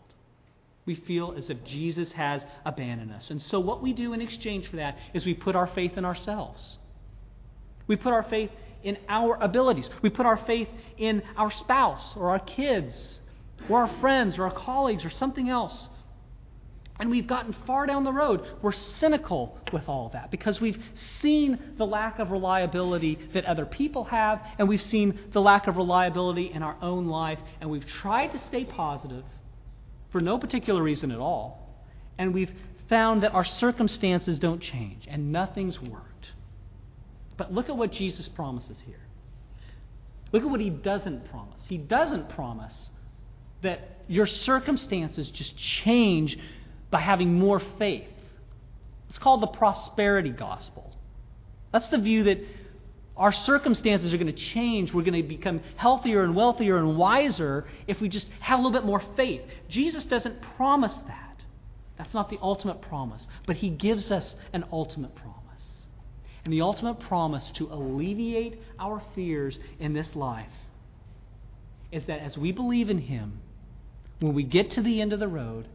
We 0.87 0.95
feel 0.95 1.35
as 1.37 1.51
if 1.51 1.63
Jesus 1.63 2.13
has 2.13 2.43
abandoned 2.65 3.13
us. 3.13 3.29
And 3.29 3.43
so, 3.43 3.61
what 3.61 3.83
we 3.83 3.93
do 3.93 4.15
in 4.15 4.23
exchange 4.23 4.69
for 4.69 4.77
that 4.77 4.97
is 5.13 5.27
we 5.27 5.35
put 5.35 5.57
our 5.57 5.67
faith 5.67 5.99
in 5.99 6.07
ourselves. 6.07 6.79
We 7.87 7.97
put 7.97 8.13
our 8.13 8.23
faith 8.23 8.51
in 8.83 8.99
our 9.09 9.37
abilities. 9.41 9.89
We 10.03 10.11
put 10.11 10.27
our 10.27 10.39
faith 10.39 10.69
in 10.99 11.23
our 11.37 11.51
spouse 11.51 12.15
or 12.17 12.31
our 12.31 12.41
kids 12.41 13.21
or 13.69 13.83
our 13.83 14.01
friends 14.01 14.39
or 14.39 14.45
our 14.45 14.53
colleagues 14.53 15.05
or 15.05 15.11
something 15.11 15.49
else. 15.49 15.89
And 16.99 17.11
we've 17.11 17.27
gotten 17.27 17.55
far 17.67 17.87
down 17.87 18.05
the 18.05 18.13
road. 18.13 18.47
We're 18.61 18.73
cynical 18.73 19.59
with 19.73 19.89
all 19.89 20.11
that 20.13 20.31
because 20.31 20.61
we've 20.61 20.81
seen 21.21 21.59
the 21.77 21.87
lack 21.87 22.19
of 22.19 22.31
reliability 22.31 23.19
that 23.33 23.45
other 23.45 23.67
people 23.67 24.05
have, 24.05 24.41
and 24.59 24.69
we've 24.69 24.83
seen 24.83 25.19
the 25.33 25.41
lack 25.41 25.67
of 25.67 25.77
reliability 25.77 26.53
in 26.53 26.63
our 26.63 26.77
own 26.81 27.07
life, 27.07 27.41
and 27.61 27.71
we've 27.71 27.87
tried 27.87 28.29
to 28.33 28.39
stay 28.39 28.65
positive 28.65 29.25
for 30.11 30.21
no 30.21 30.39
particular 30.39 30.83
reason 30.83 31.11
at 31.11 31.19
all. 31.19 31.75
And 32.19 32.35
we've 32.35 32.53
found 32.89 33.23
that 33.23 33.33
our 33.33 33.45
circumstances 33.45 34.39
don't 34.39 34.61
change, 34.61 35.07
and 35.09 35.33
nothing's 35.33 35.81
worked. 35.81 36.12
But 37.37 37.53
look 37.53 37.69
at 37.69 37.77
what 37.77 37.93
Jesus 37.93 38.29
promises 38.29 38.79
here. 38.87 39.01
Look 40.33 40.43
at 40.43 40.51
what 40.51 40.61
he 40.61 40.71
doesn't 40.71 41.31
promise. 41.31 41.61
He 41.69 41.79
doesn't 41.79 42.31
promise 42.31 42.91
that 43.63 44.03
your 44.09 44.27
circumstances 44.27 45.31
just 45.31 45.57
change 45.57 46.39
by 46.91 47.01
having 47.01 47.35
more 47.35 47.61
faith. 47.79 48.09
It's 49.09 49.19
called 49.19 49.43
the 49.43 49.47
prosperity 49.47 50.31
gospel. 50.31 50.91
That's 51.71 51.89
the 51.91 51.99
view 51.99 52.25
that 52.25 52.39
our 53.17 53.33
circumstances 53.33 54.13
are 54.13 54.17
going 54.17 54.27
to 54.27 54.33
change. 54.33 54.93
We're 54.93 55.03
going 55.03 55.23
to 55.23 55.29
become 55.29 55.61
healthier 55.77 56.25
and 56.25 56.35
wealthier 56.35 56.79
and 56.79 56.97
wiser 56.97 57.67
if 57.87 58.01
we 58.01 58.09
just 58.09 58.27
have 58.41 58.59
a 58.59 58.63
little 58.63 58.79
bit 58.79 58.87
more 58.87 59.03
faith. 59.17 59.43
Jesus 59.69 60.05
doesn't 60.05 60.41
promise 60.57 60.95
that. 61.07 61.37
That's 61.99 62.15
not 62.15 62.31
the 62.31 62.39
ultimate 62.41 62.81
promise. 62.81 63.27
But 63.47 63.57
he 63.57 63.69
gives 63.69 64.11
us 64.11 64.35
an 64.53 64.65
ultimate 64.73 65.15
promise. 65.15 65.42
And 66.45 66.53
the 66.53 66.63
ultimate 66.63 66.99
promise 67.01 67.51
to 67.55 67.67
alleviate 67.67 68.61
our 68.79 69.03
fears 69.15 69.59
in 69.79 69.93
this 69.93 70.17
life 70.17 70.47
is 71.93 72.07
that 72.07 72.21
as 72.21 72.37
we 72.37 72.51
believe 72.53 72.91
in 72.91 72.99
him, 72.99 73.41
when 74.19 74.35
we 74.35 74.43
get 74.43 74.71
to 74.71 74.83
the 74.83 75.01
end 75.01 75.13
of 75.13 75.21
the 75.21 75.29
road 75.29 75.69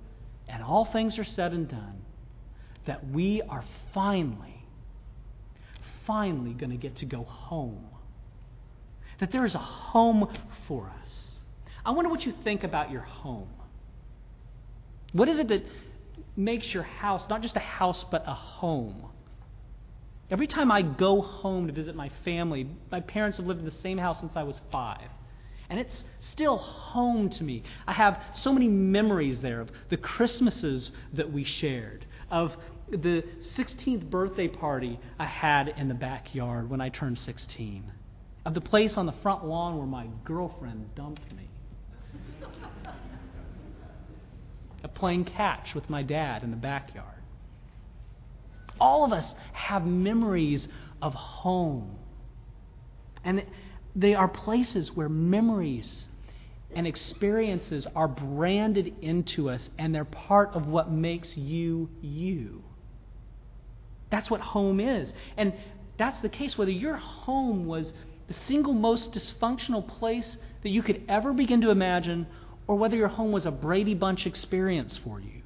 and 0.47 0.63
all 0.63 0.85
things 0.85 1.17
are 1.17 1.23
said 1.23 1.53
and 1.53 1.69
done, 1.69 2.01
that 2.85 3.09
we 3.09 3.41
are 3.43 3.63
finally, 3.93 4.63
finally 6.05 6.53
going 6.53 6.71
to 6.71 6.77
get 6.77 6.97
to 6.97 7.05
go 7.05 7.23
home. 7.23 7.85
That 9.19 9.31
there 9.31 9.45
is 9.45 9.55
a 9.55 9.59
home 9.59 10.27
for 10.67 10.91
us. 11.03 11.09
I 11.85 11.91
wonder 11.91 12.09
what 12.09 12.25
you 12.25 12.33
think 12.43 12.63
about 12.63 12.91
your 12.91 13.01
home. 13.01 13.49
What 15.13 15.29
is 15.29 15.39
it 15.39 15.47
that 15.49 15.65
makes 16.35 16.73
your 16.73 16.83
house 16.83 17.25
not 17.29 17.41
just 17.41 17.55
a 17.55 17.61
house, 17.61 18.03
but 18.11 18.23
a 18.27 18.33
home? 18.33 19.05
Every 20.29 20.47
time 20.47 20.71
I 20.71 20.81
go 20.81 21.21
home 21.21 21.67
to 21.67 21.73
visit 21.73 21.95
my 21.95 22.09
family, 22.25 22.67
my 22.91 22.99
parents 22.99 23.37
have 23.37 23.47
lived 23.47 23.59
in 23.59 23.65
the 23.65 23.71
same 23.71 23.97
house 23.97 24.19
since 24.19 24.35
I 24.35 24.43
was 24.43 24.59
five. 24.71 25.07
And 25.69 25.79
it's 25.79 26.03
still 26.19 26.57
home 26.57 27.29
to 27.31 27.43
me. 27.43 27.63
I 27.85 27.93
have 27.93 28.21
so 28.33 28.53
many 28.53 28.67
memories 28.67 29.39
there 29.41 29.61
of 29.61 29.69
the 29.89 29.97
Christmases 29.97 30.91
that 31.13 31.31
we 31.31 31.43
shared, 31.43 32.05
of 32.29 32.55
the 32.89 33.23
16th 33.57 34.09
birthday 34.09 34.47
party 34.47 34.99
I 35.19 35.25
had 35.25 35.69
in 35.69 35.87
the 35.87 35.93
backyard 35.93 36.69
when 36.69 36.79
I 36.79 36.89
turned 36.89 37.19
16, 37.19 37.83
of 38.45 38.53
the 38.53 38.61
place 38.61 38.97
on 38.97 39.05
the 39.05 39.11
front 39.23 39.45
lawn 39.45 39.77
where 39.77 39.87
my 39.87 40.07
girlfriend 40.23 40.95
dumped 40.95 41.33
me, 41.35 41.49
of 44.83 44.93
playing 44.93 45.25
catch 45.25 45.73
with 45.75 45.89
my 45.89 46.01
dad 46.01 46.43
in 46.43 46.51
the 46.51 46.57
backyard. 46.57 47.16
All 48.79 49.03
of 49.05 49.11
us 49.11 49.33
have 49.53 49.85
memories 49.85 50.67
of 51.01 51.13
home. 51.13 51.95
And 53.23 53.45
they 53.95 54.13
are 54.13 54.27
places 54.27 54.91
where 54.95 55.09
memories 55.09 56.05
and 56.75 56.85
experiences 56.85 57.87
are 57.95 58.07
branded 58.07 58.93
into 59.01 59.49
us, 59.49 59.69
and 59.77 59.95
they're 59.95 60.05
part 60.05 60.53
of 60.53 60.67
what 60.67 60.91
makes 60.91 61.35
you 61.35 61.89
you. 62.01 62.63
That's 64.09 64.29
what 64.29 64.41
home 64.41 64.79
is. 64.79 65.13
And 65.37 65.53
that's 65.97 66.21
the 66.21 66.29
case 66.29 66.57
whether 66.57 66.71
your 66.71 66.95
home 66.95 67.65
was 67.65 67.93
the 68.27 68.33
single 68.33 68.73
most 68.73 69.13
dysfunctional 69.13 69.87
place 69.87 70.37
that 70.63 70.69
you 70.69 70.83
could 70.83 71.01
ever 71.07 71.33
begin 71.33 71.61
to 71.61 71.69
imagine, 71.71 72.27
or 72.67 72.75
whether 72.75 72.95
your 72.95 73.07
home 73.07 73.31
was 73.31 73.45
a 73.45 73.51
Brady 73.51 73.93
Bunch 73.93 74.25
experience 74.25 74.97
for 74.97 75.19
you. 75.19 75.41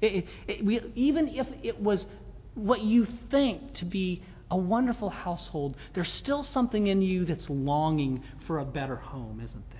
It, 0.00 0.26
it, 0.46 0.64
we, 0.64 0.80
even 0.94 1.28
if 1.28 1.46
it 1.62 1.80
was 1.80 2.06
what 2.58 2.82
you 2.82 3.06
think 3.30 3.74
to 3.74 3.84
be 3.84 4.22
a 4.50 4.56
wonderful 4.56 5.10
household, 5.10 5.76
there's 5.94 6.10
still 6.12 6.42
something 6.42 6.86
in 6.86 7.02
you 7.02 7.24
that's 7.24 7.48
longing 7.48 8.22
for 8.46 8.58
a 8.58 8.64
better 8.64 8.96
home, 8.96 9.40
isn't 9.44 9.70
there? 9.70 9.78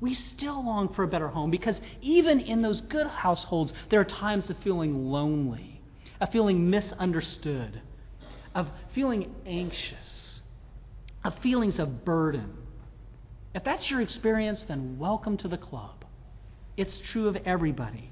We 0.00 0.14
still 0.14 0.64
long 0.64 0.92
for 0.94 1.04
a 1.04 1.08
better 1.08 1.28
home 1.28 1.50
because 1.50 1.80
even 2.00 2.40
in 2.40 2.62
those 2.62 2.80
good 2.82 3.06
households, 3.06 3.72
there 3.90 4.00
are 4.00 4.04
times 4.04 4.50
of 4.50 4.56
feeling 4.58 5.10
lonely, 5.10 5.80
of 6.20 6.30
feeling 6.30 6.70
misunderstood, 6.70 7.82
of 8.54 8.68
feeling 8.94 9.34
anxious, 9.46 10.42
of 11.24 11.38
feelings 11.38 11.78
of 11.78 12.04
burden. 12.04 12.52
If 13.54 13.64
that's 13.64 13.90
your 13.90 14.00
experience, 14.00 14.64
then 14.66 14.98
welcome 14.98 15.36
to 15.38 15.48
the 15.48 15.58
club. 15.58 16.04
It's 16.76 16.98
true 17.10 17.28
of 17.28 17.36
everybody. 17.44 18.10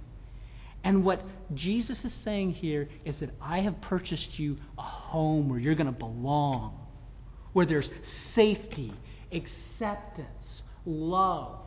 And 0.83 1.05
what 1.05 1.23
Jesus 1.55 2.05
is 2.05 2.13
saying 2.25 2.53
here 2.53 2.89
is 3.05 3.19
that 3.21 3.31
I 3.41 3.61
have 3.61 3.81
purchased 3.81 4.39
you 4.39 4.57
a 4.79 4.83
home 4.83 5.49
where 5.49 5.59
you're 5.59 5.75
going 5.75 5.87
to 5.87 5.93
belong, 5.93 6.79
where 7.53 7.67
there's 7.67 7.89
safety, 8.35 8.93
acceptance, 9.33 10.63
love. 10.87 11.59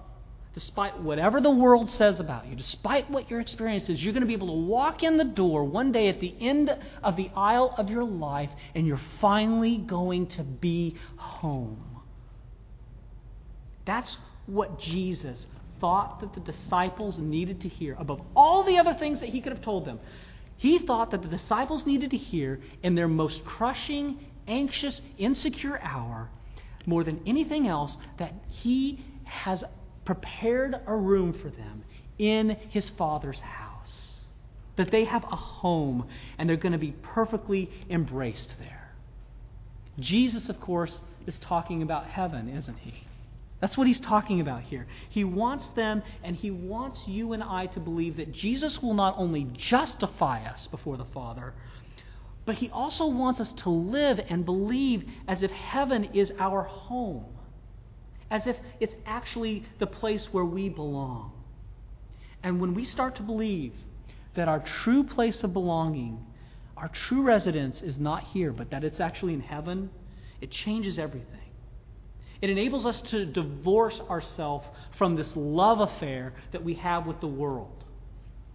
Despite 0.56 1.02
whatever 1.02 1.42
the 1.42 1.50
world 1.50 1.90
says 1.90 2.20
about 2.20 2.46
you, 2.48 2.56
despite 2.56 3.10
what 3.10 3.30
your 3.30 3.40
experience 3.40 3.90
is, 3.90 4.04
you're 4.04 4.14
going 4.14 4.22
to 4.22 4.28
be 4.28 4.34
able 4.34 4.48
to 4.48 4.68
walk 4.68 5.02
in 5.02 5.18
the 5.18 5.24
door 5.24 5.64
one 5.64 5.92
day 5.92 6.10
at 6.10 6.20
the 6.20 6.36
end 6.40 6.76
of 7.02 7.16
the 7.16 7.32
aisle 7.36 7.74
of 7.76 7.90
your 7.90 8.04
life, 8.04 8.52
and 8.76 8.86
you're 8.86 9.02
finally 9.20 9.78
going 9.78 10.28
to 10.28 10.44
be 10.44 10.96
home. 11.18 12.02
That's 13.86 14.16
what 14.46 14.80
Jesus 14.80 15.48
thought 15.84 16.22
that 16.22 16.34
the 16.34 16.40
disciples 16.40 17.20
needed 17.20 17.60
to 17.60 17.68
hear 17.68 17.94
above 18.00 18.22
all 18.38 18.64
the 18.64 18.78
other 18.78 18.94
things 18.94 19.20
that 19.20 19.28
he 19.28 19.42
could 19.42 19.52
have 19.52 19.62
told 19.62 19.84
them. 19.84 20.00
He 20.56 20.80
thought 20.80 21.12
that 21.12 21.22
the 21.22 21.28
disciples 21.28 21.86
needed 21.86 22.12
to 22.12 22.18
hear 22.18 22.62
in 22.84 22.96
their 22.96 23.10
most 23.10 23.44
crushing, 23.44 24.18
anxious, 24.48 25.02
insecure 25.18 25.78
hour, 25.82 26.30
more 26.86 27.04
than 27.04 27.20
anything 27.26 27.68
else, 27.68 27.98
that 28.18 28.34
he 28.48 29.04
has 29.26 29.62
prepared 30.06 30.80
a 30.88 30.96
room 30.96 31.34
for 31.34 31.50
them 31.50 31.84
in 32.18 32.52
his 32.70 32.88
Father's 32.88 33.42
house. 33.42 34.22
That 34.78 34.90
they 34.90 35.04
have 35.04 35.26
a 35.26 35.36
home 35.36 36.08
and 36.38 36.48
they're 36.48 36.56
going 36.56 36.72
to 36.72 36.78
be 36.78 36.96
perfectly 37.02 37.70
embraced 37.90 38.54
there. 38.58 38.94
Jesus, 40.00 40.48
of 40.48 40.62
course, 40.62 41.02
is 41.28 41.38
talking 41.40 41.82
about 41.82 42.06
heaven, 42.06 42.48
isn't 42.48 42.78
he? 42.78 43.04
That's 43.64 43.78
what 43.78 43.88
he's 43.88 44.02
talking 44.02 44.42
about 44.42 44.64
here. 44.64 44.88
He 45.08 45.24
wants 45.24 45.66
them 45.70 46.04
and 46.22 46.36
he 46.36 46.52
wants 46.52 47.00
you 47.08 47.32
and 47.32 47.42
I 47.42 47.68
to 47.68 47.80
believe 47.80 48.18
that 48.18 48.34
Jesus 48.34 48.82
will 48.82 48.94
not 48.94 49.16
only 49.18 49.46
justify 49.56 50.44
us 50.44 50.68
before 50.68 50.98
the 50.98 51.06
Father, 51.06 51.54
but 52.44 52.56
he 52.56 52.70
also 52.72 53.08
wants 53.08 53.40
us 53.40 53.54
to 53.54 53.70
live 53.70 54.20
and 54.28 54.44
believe 54.44 55.10
as 55.30 55.44
if 55.44 55.52
heaven 55.52 56.10
is 56.14 56.34
our 56.40 56.64
home, 56.64 57.24
as 58.30 58.48
if 58.48 58.58
it's 58.82 58.96
actually 59.06 59.64
the 59.80 59.88
place 59.88 60.28
where 60.34 60.44
we 60.44 60.68
belong. 60.68 61.32
And 62.44 62.60
when 62.60 62.74
we 62.74 62.84
start 62.84 63.16
to 63.16 63.24
believe 63.24 63.72
that 64.36 64.50
our 64.50 64.60
true 64.60 65.06
place 65.06 65.42
of 65.42 65.54
belonging, 65.54 66.20
our 66.76 66.90
true 66.90 67.22
residence 67.22 67.82
is 67.82 67.98
not 67.98 68.26
here, 68.26 68.52
but 68.52 68.72
that 68.72 68.84
it's 68.84 69.00
actually 69.00 69.34
in 69.34 69.40
heaven, 69.40 69.90
it 70.42 70.52
changes 70.52 71.00
everything. 71.00 71.40
It 72.44 72.50
enables 72.50 72.86
us 72.86 73.00
to 73.12 73.26
divorce 73.26 74.02
ourselves 74.10 74.68
from 74.98 75.16
this 75.16 75.34
love 75.34 75.80
affair 75.80 76.34
that 76.52 76.62
we 76.62 76.74
have 76.74 77.08
with 77.08 77.22
the 77.22 77.28
world. 77.28 77.86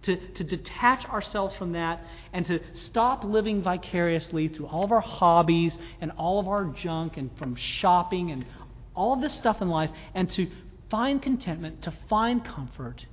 To, 0.03 0.15
to 0.15 0.43
detach 0.43 1.05
ourselves 1.05 1.55
from 1.55 1.71
that 1.71 1.99
and 2.31 2.45
to 2.45 2.59
stop 2.75 3.23
living 3.23 3.63
vicariously 3.63 4.47
through 4.47 4.67
all 4.67 4.83
of 4.83 4.91
our 4.91 5.01
hobbies 5.01 5.75
and 6.01 6.11
all 6.19 6.39
of 6.39 6.47
our 6.47 6.65
junk 6.65 7.17
and 7.17 7.35
from 7.39 7.55
shopping 7.55 8.29
and 8.29 8.45
all 8.93 9.13
of 9.13 9.21
this 9.21 9.33
stuff 9.33 9.59
in 9.59 9.69
life 9.69 9.89
and 10.13 10.29
to 10.31 10.51
find 10.91 11.19
contentment, 11.19 11.81
to 11.81 11.93
find 12.07 12.45
comfort 12.45 13.07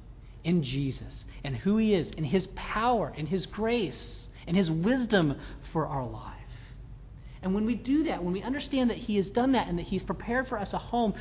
in 0.45 0.63
Jesus 0.63 1.25
and 1.43 1.57
who 1.57 1.79
He 1.79 1.95
is, 1.95 2.11
in 2.11 2.25
His 2.25 2.49
power, 2.55 3.15
in 3.17 3.25
His 3.25 3.47
grace, 3.47 4.29
in 4.47 4.55
His 4.55 4.71
wisdom 4.71 5.41
for 5.73 5.87
our 5.87 6.07
lives. 6.07 6.36
And 7.47 7.55
when 7.55 7.65
we 7.65 7.77
do 7.77 8.03
that, 8.05 8.25
when 8.25 8.33
we 8.33 8.43
understand 8.43 8.91
that 8.91 8.97
He 8.97 9.15
has 9.19 9.31
done 9.31 9.53
that 9.53 9.69
and 9.69 9.79
that 9.79 9.87
He's 9.87 10.03
prepared 10.03 10.49
for 10.49 10.59
us 10.59 10.73
a 10.73 10.79
home, 10.79 11.15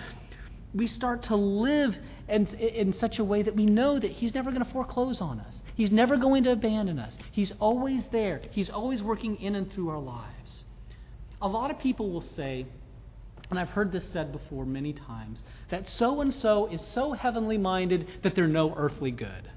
we 0.74 0.88
start 0.88 1.22
to 1.24 1.36
live 1.36 1.96
in, 2.28 2.48
in 2.48 2.94
such 2.94 3.20
a 3.20 3.24
way 3.24 3.44
that 3.44 3.56
we 3.56 3.68
know 3.68 4.00
that 4.00 4.10
He's 4.10 4.34
never 4.34 4.50
going 4.50 4.66
to 4.66 4.72
foreclose 4.72 5.22
on 5.22 5.40
us. 5.40 5.62
He's 5.76 5.92
never 5.92 6.18
going 6.18 6.44
to 6.46 6.52
abandon 6.52 6.98
us. 6.98 7.16
He's 7.32 7.54
always 7.60 8.06
there. 8.12 8.42
He's 8.50 8.72
always 8.72 9.04
working 9.04 9.36
in 9.36 9.54
and 9.54 9.72
through 9.72 9.90
our 9.90 10.00
lives. 10.00 10.64
A 11.44 11.48
lot 11.48 11.70
of 11.70 11.78
people 11.78 12.10
will 12.10 12.22
say, 12.22 12.66
and 13.52 13.60
I've 13.60 13.70
heard 13.70 13.92
this 13.92 14.10
said 14.12 14.32
before 14.32 14.66
many 14.66 14.94
times, 14.94 15.44
that 15.70 15.88
so 15.88 16.22
and 16.22 16.34
so 16.34 16.66
is 16.66 16.82
so 16.82 17.14
heavenly 17.14 17.60
minded 17.60 18.08
that 18.24 18.34
they're 18.34 18.48
no 18.48 18.74
earthly 18.76 19.12
good. 19.12 19.52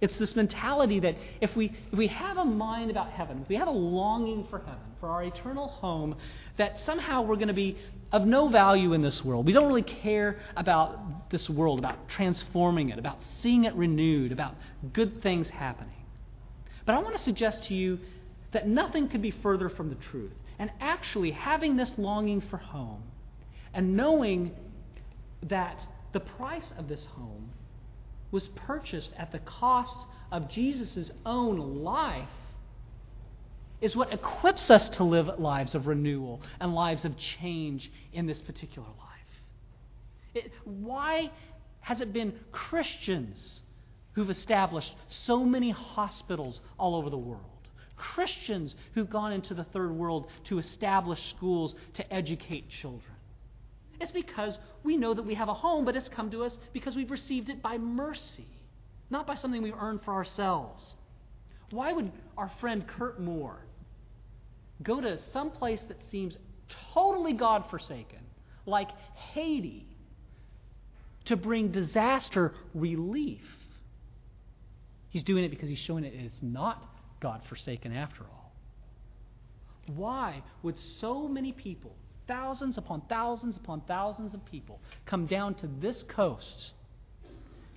It's 0.00 0.18
this 0.18 0.36
mentality 0.36 1.00
that 1.00 1.16
if 1.40 1.56
we, 1.56 1.72
if 1.90 1.98
we 1.98 2.06
have 2.08 2.36
a 2.36 2.44
mind 2.44 2.90
about 2.90 3.10
heaven, 3.10 3.40
if 3.42 3.48
we 3.48 3.56
have 3.56 3.68
a 3.68 3.72
longing 3.72 4.46
for 4.50 4.58
heaven, 4.58 4.80
for 5.00 5.08
our 5.08 5.24
eternal 5.24 5.68
home, 5.68 6.16
that 6.56 6.80
somehow 6.80 7.22
we're 7.22 7.36
going 7.36 7.48
to 7.48 7.54
be 7.54 7.78
of 8.12 8.26
no 8.26 8.48
value 8.48 8.92
in 8.92 9.02
this 9.02 9.24
world. 9.24 9.46
We 9.46 9.52
don't 9.52 9.66
really 9.66 9.82
care 9.82 10.38
about 10.56 11.30
this 11.30 11.48
world, 11.48 11.78
about 11.78 12.08
transforming 12.08 12.90
it, 12.90 12.98
about 12.98 13.18
seeing 13.40 13.64
it 13.64 13.74
renewed, 13.74 14.32
about 14.32 14.54
good 14.92 15.22
things 15.22 15.48
happening. 15.48 15.92
But 16.84 16.94
I 16.94 16.98
want 17.00 17.16
to 17.16 17.22
suggest 17.22 17.64
to 17.64 17.74
you 17.74 17.98
that 18.52 18.68
nothing 18.68 19.08
could 19.08 19.22
be 19.22 19.32
further 19.32 19.68
from 19.68 19.88
the 19.88 19.96
truth. 19.96 20.32
And 20.58 20.70
actually, 20.80 21.32
having 21.32 21.76
this 21.76 21.92
longing 21.98 22.40
for 22.40 22.56
home 22.56 23.02
and 23.74 23.96
knowing 23.96 24.52
that 25.42 25.78
the 26.12 26.20
price 26.20 26.72
of 26.78 26.88
this 26.88 27.04
home 27.04 27.50
was 28.36 28.48
purchased 28.48 29.12
at 29.16 29.32
the 29.32 29.38
cost 29.38 29.96
of 30.30 30.50
Jesus' 30.50 31.10
own 31.24 31.82
life 31.82 32.28
is 33.80 33.96
what 33.96 34.12
equips 34.12 34.70
us 34.70 34.90
to 34.90 35.04
live 35.04 35.38
lives 35.38 35.74
of 35.74 35.86
renewal 35.86 36.42
and 36.60 36.74
lives 36.74 37.06
of 37.06 37.16
change 37.16 37.90
in 38.12 38.26
this 38.26 38.42
particular 38.42 38.88
life. 38.88 39.30
It, 40.34 40.52
why 40.64 41.30
has 41.80 42.02
it 42.02 42.12
been 42.12 42.34
Christians 42.52 43.62
who've 44.12 44.28
established 44.28 44.94
so 45.24 45.42
many 45.42 45.70
hospitals 45.70 46.60
all 46.78 46.94
over 46.94 47.08
the 47.08 47.16
world? 47.16 47.42
Christians 47.96 48.74
who've 48.92 49.08
gone 49.08 49.32
into 49.32 49.54
the 49.54 49.64
third 49.64 49.92
world 49.92 50.26
to 50.48 50.58
establish 50.58 51.26
schools 51.30 51.74
to 51.94 52.12
educate 52.12 52.68
children. 52.68 53.15
It's 54.00 54.12
because 54.12 54.58
we 54.82 54.96
know 54.96 55.14
that 55.14 55.24
we 55.24 55.34
have 55.34 55.48
a 55.48 55.54
home, 55.54 55.84
but 55.84 55.96
it's 55.96 56.08
come 56.08 56.30
to 56.30 56.44
us 56.44 56.58
because 56.72 56.96
we've 56.96 57.10
received 57.10 57.48
it 57.48 57.62
by 57.62 57.78
mercy, 57.78 58.46
not 59.10 59.26
by 59.26 59.36
something 59.36 59.62
we've 59.62 59.74
earned 59.78 60.02
for 60.02 60.12
ourselves. 60.12 60.94
Why 61.70 61.92
would 61.92 62.12
our 62.36 62.50
friend 62.60 62.86
Kurt 62.86 63.20
Moore 63.20 63.58
go 64.82 65.00
to 65.00 65.18
some 65.32 65.50
place 65.50 65.82
that 65.88 65.98
seems 66.10 66.38
totally 66.92 67.32
God 67.32 67.64
forsaken, 67.70 68.20
like 68.66 68.90
Haiti, 69.32 69.86
to 71.24 71.36
bring 71.36 71.72
disaster 71.72 72.54
relief? 72.74 73.44
He's 75.08 75.24
doing 75.24 75.44
it 75.44 75.48
because 75.48 75.68
he's 75.68 75.78
showing 75.78 76.04
it 76.04 76.12
it's 76.14 76.42
not 76.42 76.84
God 77.20 77.40
forsaken 77.48 77.92
after 77.92 78.22
all. 78.22 78.52
Why 79.94 80.42
would 80.62 80.76
so 81.00 81.26
many 81.26 81.52
people 81.52 81.96
thousands 82.26 82.78
upon 82.78 83.02
thousands 83.08 83.56
upon 83.56 83.80
thousands 83.82 84.34
of 84.34 84.44
people 84.46 84.80
come 85.04 85.26
down 85.26 85.54
to 85.54 85.68
this 85.80 86.02
coast 86.04 86.72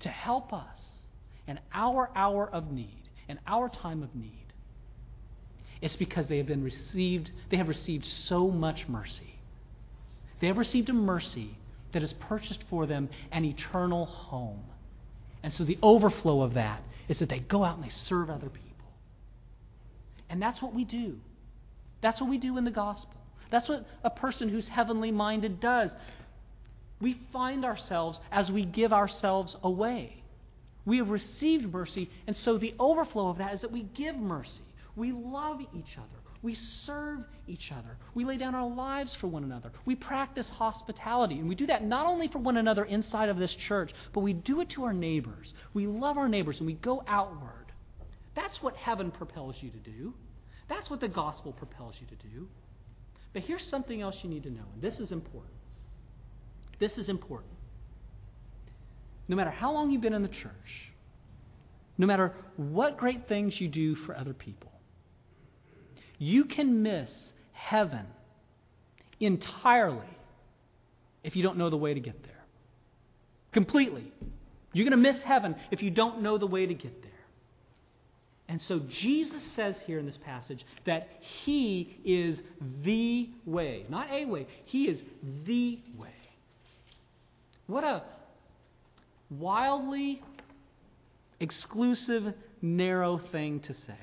to 0.01 0.09
help 0.09 0.53
us 0.53 0.79
in 1.47 1.59
our 1.73 2.09
hour 2.15 2.49
of 2.51 2.71
need, 2.71 3.03
in 3.27 3.39
our 3.47 3.69
time 3.69 4.03
of 4.03 4.15
need. 4.15 4.53
It's 5.81 5.95
because 5.95 6.27
they 6.27 6.37
have 6.37 6.47
been 6.47 6.63
received, 6.63 7.31
they 7.49 7.57
have 7.57 7.67
received 7.67 8.05
so 8.05 8.49
much 8.49 8.87
mercy. 8.87 9.35
They 10.39 10.47
have 10.47 10.57
received 10.57 10.89
a 10.89 10.93
mercy 10.93 11.57
that 11.91 12.01
has 12.01 12.13
purchased 12.13 12.63
for 12.69 12.85
them 12.85 13.09
an 13.31 13.45
eternal 13.45 14.05
home. 14.05 14.63
And 15.41 15.53
so 15.53 15.63
the 15.63 15.79
overflow 15.81 16.41
of 16.41 16.53
that 16.53 16.81
is 17.07 17.19
that 17.19 17.29
they 17.29 17.39
go 17.39 17.63
out 17.63 17.75
and 17.75 17.83
they 17.83 17.89
serve 17.89 18.29
other 18.29 18.49
people. 18.49 18.69
And 20.29 20.41
that's 20.41 20.61
what 20.61 20.73
we 20.73 20.83
do. 20.83 21.17
That's 22.01 22.21
what 22.21 22.29
we 22.29 22.37
do 22.37 22.57
in 22.57 22.65
the 22.65 22.71
gospel. 22.71 23.18
That's 23.51 23.67
what 23.67 23.85
a 24.03 24.09
person 24.09 24.49
who's 24.49 24.67
heavenly 24.67 25.11
minded 25.11 25.59
does. 25.59 25.91
We 27.01 27.19
find 27.31 27.65
ourselves 27.65 28.19
as 28.31 28.51
we 28.51 28.65
give 28.65 28.93
ourselves 28.93 29.55
away. 29.63 30.23
We 30.85 30.97
have 30.97 31.09
received 31.09 31.71
mercy, 31.71 32.09
and 32.27 32.35
so 32.35 32.57
the 32.57 32.73
overflow 32.79 33.29
of 33.29 33.37
that 33.37 33.53
is 33.53 33.61
that 33.61 33.71
we 33.71 33.83
give 33.83 34.15
mercy. 34.15 34.61
We 34.95 35.11
love 35.11 35.61
each 35.61 35.97
other. 35.97 36.19
We 36.41 36.55
serve 36.55 37.19
each 37.47 37.71
other. 37.71 37.97
We 38.13 38.23
lay 38.23 38.37
down 38.37 38.55
our 38.55 38.67
lives 38.67 39.13
for 39.15 39.27
one 39.27 39.43
another. 39.43 39.71
We 39.85 39.95
practice 39.95 40.49
hospitality. 40.49 41.35
And 41.35 41.49
we 41.49 41.55
do 41.55 41.67
that 41.67 41.83
not 41.83 42.05
only 42.05 42.29
for 42.29 42.39
one 42.39 42.55
another 42.55 42.85
inside 42.85 43.27
of 43.27 43.37
this 43.37 43.53
church, 43.53 43.91
but 44.13 44.21
we 44.21 44.33
do 44.33 44.61
it 44.61 44.69
to 44.71 44.83
our 44.85 44.93
neighbors. 44.93 45.53
We 45.73 45.85
love 45.85 46.17
our 46.17 46.29
neighbors 46.29 46.57
and 46.59 46.67
we 46.67 46.73
go 46.75 47.03
outward. 47.07 47.73
That's 48.35 48.61
what 48.63 48.77
heaven 48.77 49.11
propels 49.11 49.57
you 49.59 49.69
to 49.69 49.77
do. 49.77 50.13
That's 50.69 50.89
what 50.89 51.01
the 51.01 51.09
gospel 51.09 51.51
propels 51.51 51.95
you 51.99 52.07
to 52.07 52.27
do. 52.29 52.47
But 53.33 53.43
here's 53.43 53.65
something 53.69 54.01
else 54.01 54.15
you 54.23 54.29
need 54.29 54.43
to 54.43 54.49
know, 54.49 54.65
and 54.73 54.81
this 54.81 54.99
is 54.99 55.11
important. 55.11 55.53
This 56.79 56.97
is 56.97 57.09
important. 57.09 57.51
No 59.27 59.35
matter 59.35 59.51
how 59.51 59.71
long 59.71 59.91
you've 59.91 60.01
been 60.01 60.13
in 60.13 60.23
the 60.23 60.27
church, 60.27 60.91
no 61.97 62.07
matter 62.07 62.33
what 62.55 62.97
great 62.97 63.27
things 63.27 63.59
you 63.59 63.67
do 63.67 63.95
for 63.95 64.15
other 64.17 64.33
people, 64.33 64.71
you 66.17 66.45
can 66.45 66.81
miss 66.81 67.09
heaven 67.53 68.05
entirely 69.19 70.07
if 71.23 71.35
you 71.35 71.43
don't 71.43 71.57
know 71.57 71.69
the 71.69 71.77
way 71.77 71.93
to 71.93 71.99
get 71.99 72.23
there. 72.23 72.31
Completely. 73.51 74.11
You're 74.73 74.89
going 74.89 75.01
to 75.01 75.11
miss 75.11 75.21
heaven 75.21 75.55
if 75.71 75.81
you 75.81 75.91
don't 75.91 76.21
know 76.21 76.37
the 76.37 76.47
way 76.47 76.65
to 76.65 76.73
get 76.73 77.01
there. 77.01 77.11
And 78.49 78.59
so 78.63 78.79
Jesus 78.79 79.43
says 79.55 79.75
here 79.85 79.99
in 79.99 80.07
this 80.07 80.17
passage 80.17 80.65
that 80.85 81.07
He 81.45 81.99
is 82.03 82.41
the 82.83 83.29
way. 83.45 83.85
Not 83.89 84.09
a 84.11 84.25
way, 84.25 84.47
He 84.65 84.87
is 84.87 84.99
the 85.45 85.79
way. 85.95 86.09
What 87.67 87.83
a 87.83 88.01
wildly 89.29 90.23
exclusive, 91.39 92.33
narrow 92.59 93.19
thing 93.31 93.59
to 93.61 93.73
say. 93.75 93.93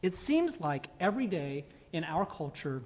It 0.00 0.16
seems 0.26 0.52
like 0.60 0.86
every 1.00 1.26
day 1.26 1.64
in 1.92 2.04
our 2.04 2.24
culture, 2.24 2.82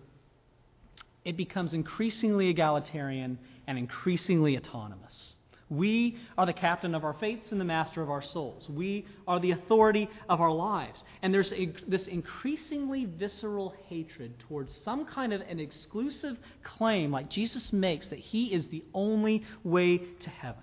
it 1.27 1.37
becomes 1.37 1.75
increasingly 1.75 2.49
egalitarian 2.49 3.38
and 3.67 3.77
increasingly 3.77 4.57
autonomous. 4.57 5.37
We 5.76 6.16
are 6.38 6.46
the 6.46 6.52
captain 6.52 6.94
of 6.94 7.04
our 7.04 7.14
fates 7.14 7.52
and 7.52 7.60
the 7.60 7.64
master 7.64 8.02
of 8.02 8.10
our 8.10 8.22
souls. 8.22 8.68
We 8.68 9.06
are 9.26 9.40
the 9.40 9.52
authority 9.52 10.08
of 10.28 10.40
our 10.40 10.52
lives. 10.52 11.02
And 11.22 11.32
there's 11.32 11.52
this 11.87 12.06
increasingly 12.06 13.06
visceral 13.06 13.74
hatred 13.88 14.38
towards 14.48 14.74
some 14.84 15.04
kind 15.06 15.32
of 15.32 15.40
an 15.42 15.60
exclusive 15.60 16.38
claim, 16.62 17.10
like 17.10 17.28
Jesus 17.28 17.72
makes, 17.72 18.08
that 18.08 18.18
he 18.18 18.52
is 18.52 18.68
the 18.68 18.84
only 18.94 19.44
way 19.62 19.98
to 19.98 20.30
heaven. 20.30 20.62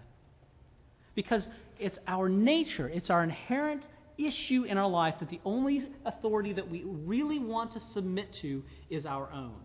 Because 1.15 1.47
it's 1.79 1.99
our 2.07 2.29
nature, 2.29 2.87
it's 2.87 3.09
our 3.09 3.23
inherent 3.23 3.83
issue 4.17 4.63
in 4.63 4.77
our 4.77 4.89
life 4.89 5.15
that 5.19 5.29
the 5.29 5.41
only 5.45 5.87
authority 6.05 6.53
that 6.53 6.69
we 6.69 6.83
really 6.85 7.39
want 7.39 7.73
to 7.73 7.79
submit 7.93 8.33
to 8.41 8.63
is 8.89 9.05
our 9.05 9.31
own. 9.31 9.55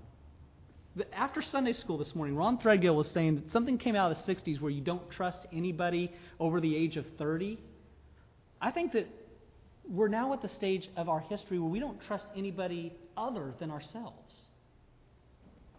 After 1.12 1.42
Sunday 1.42 1.74
school 1.74 1.98
this 1.98 2.14
morning, 2.14 2.36
Ron 2.36 2.58
Threadgill 2.58 2.94
was 2.94 3.08
saying 3.10 3.36
that 3.36 3.52
something 3.52 3.76
came 3.76 3.94
out 3.94 4.12
of 4.12 4.24
the 4.24 4.34
60s 4.34 4.60
where 4.60 4.70
you 4.70 4.80
don't 4.80 5.10
trust 5.10 5.46
anybody 5.52 6.10
over 6.40 6.60
the 6.60 6.74
age 6.74 6.96
of 6.96 7.04
30. 7.18 7.58
I 8.60 8.70
think 8.70 8.92
that 8.92 9.06
we're 9.88 10.08
now 10.08 10.32
at 10.32 10.42
the 10.42 10.48
stage 10.48 10.88
of 10.96 11.08
our 11.08 11.20
history 11.20 11.58
where 11.58 11.70
we 11.70 11.80
don't 11.80 12.00
trust 12.06 12.24
anybody 12.34 12.94
other 13.16 13.52
than 13.58 13.70
ourselves. 13.70 14.34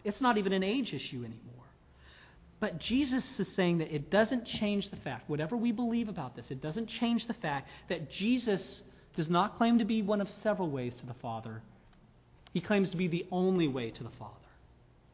It's 0.04 0.20
not 0.20 0.38
even 0.38 0.52
an 0.52 0.62
age 0.62 0.94
issue 0.94 1.18
anymore. 1.18 1.66
But 2.60 2.78
Jesus 2.78 3.38
is 3.38 3.48
saying 3.54 3.78
that 3.78 3.94
it 3.94 4.10
doesn't 4.10 4.46
change 4.46 4.90
the 4.90 4.96
fact, 4.96 5.28
whatever 5.28 5.56
we 5.56 5.72
believe 5.72 6.08
about 6.08 6.36
this, 6.36 6.50
it 6.50 6.60
doesn't 6.60 6.86
change 6.86 7.26
the 7.26 7.34
fact 7.34 7.68
that 7.88 8.10
Jesus 8.10 8.82
does 9.16 9.28
not 9.28 9.58
claim 9.58 9.78
to 9.78 9.84
be 9.84 10.02
one 10.02 10.20
of 10.20 10.28
several 10.42 10.70
ways 10.70 10.94
to 10.96 11.06
the 11.06 11.14
Father. 11.14 11.62
He 12.52 12.60
claims 12.60 12.90
to 12.90 12.96
be 12.96 13.08
the 13.08 13.26
only 13.30 13.68
way 13.68 13.90
to 13.90 14.02
the 14.02 14.10
Father. 14.10 14.34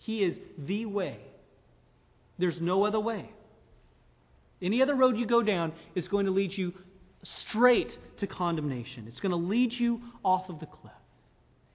He 0.04 0.22
is 0.22 0.38
the 0.58 0.84
way. 0.84 1.16
There's 2.38 2.60
no 2.60 2.84
other 2.84 3.00
way. 3.00 3.30
Any 4.60 4.82
other 4.82 4.94
road 4.94 5.16
you 5.16 5.24
go 5.24 5.42
down 5.42 5.72
is 5.94 6.08
going 6.08 6.26
to 6.26 6.30
lead 6.30 6.52
you 6.52 6.74
straight 7.22 7.98
to 8.18 8.26
condemnation. 8.26 9.06
It's 9.08 9.20
going 9.20 9.30
to 9.30 9.36
lead 9.36 9.72
you 9.72 10.02
off 10.22 10.50
of 10.50 10.60
the 10.60 10.66
cliff. 10.66 10.92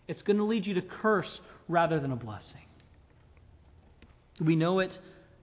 It's 0.07 0.21
going 0.21 0.37
to 0.37 0.43
lead 0.43 0.67
you 0.67 0.75
to 0.75 0.81
curse 0.83 1.41
rather 1.67 1.99
than 1.99 2.11
a 2.11 2.15
blessing. 2.15 2.61
We 4.39 4.55
know 4.55 4.77
it 4.77 4.95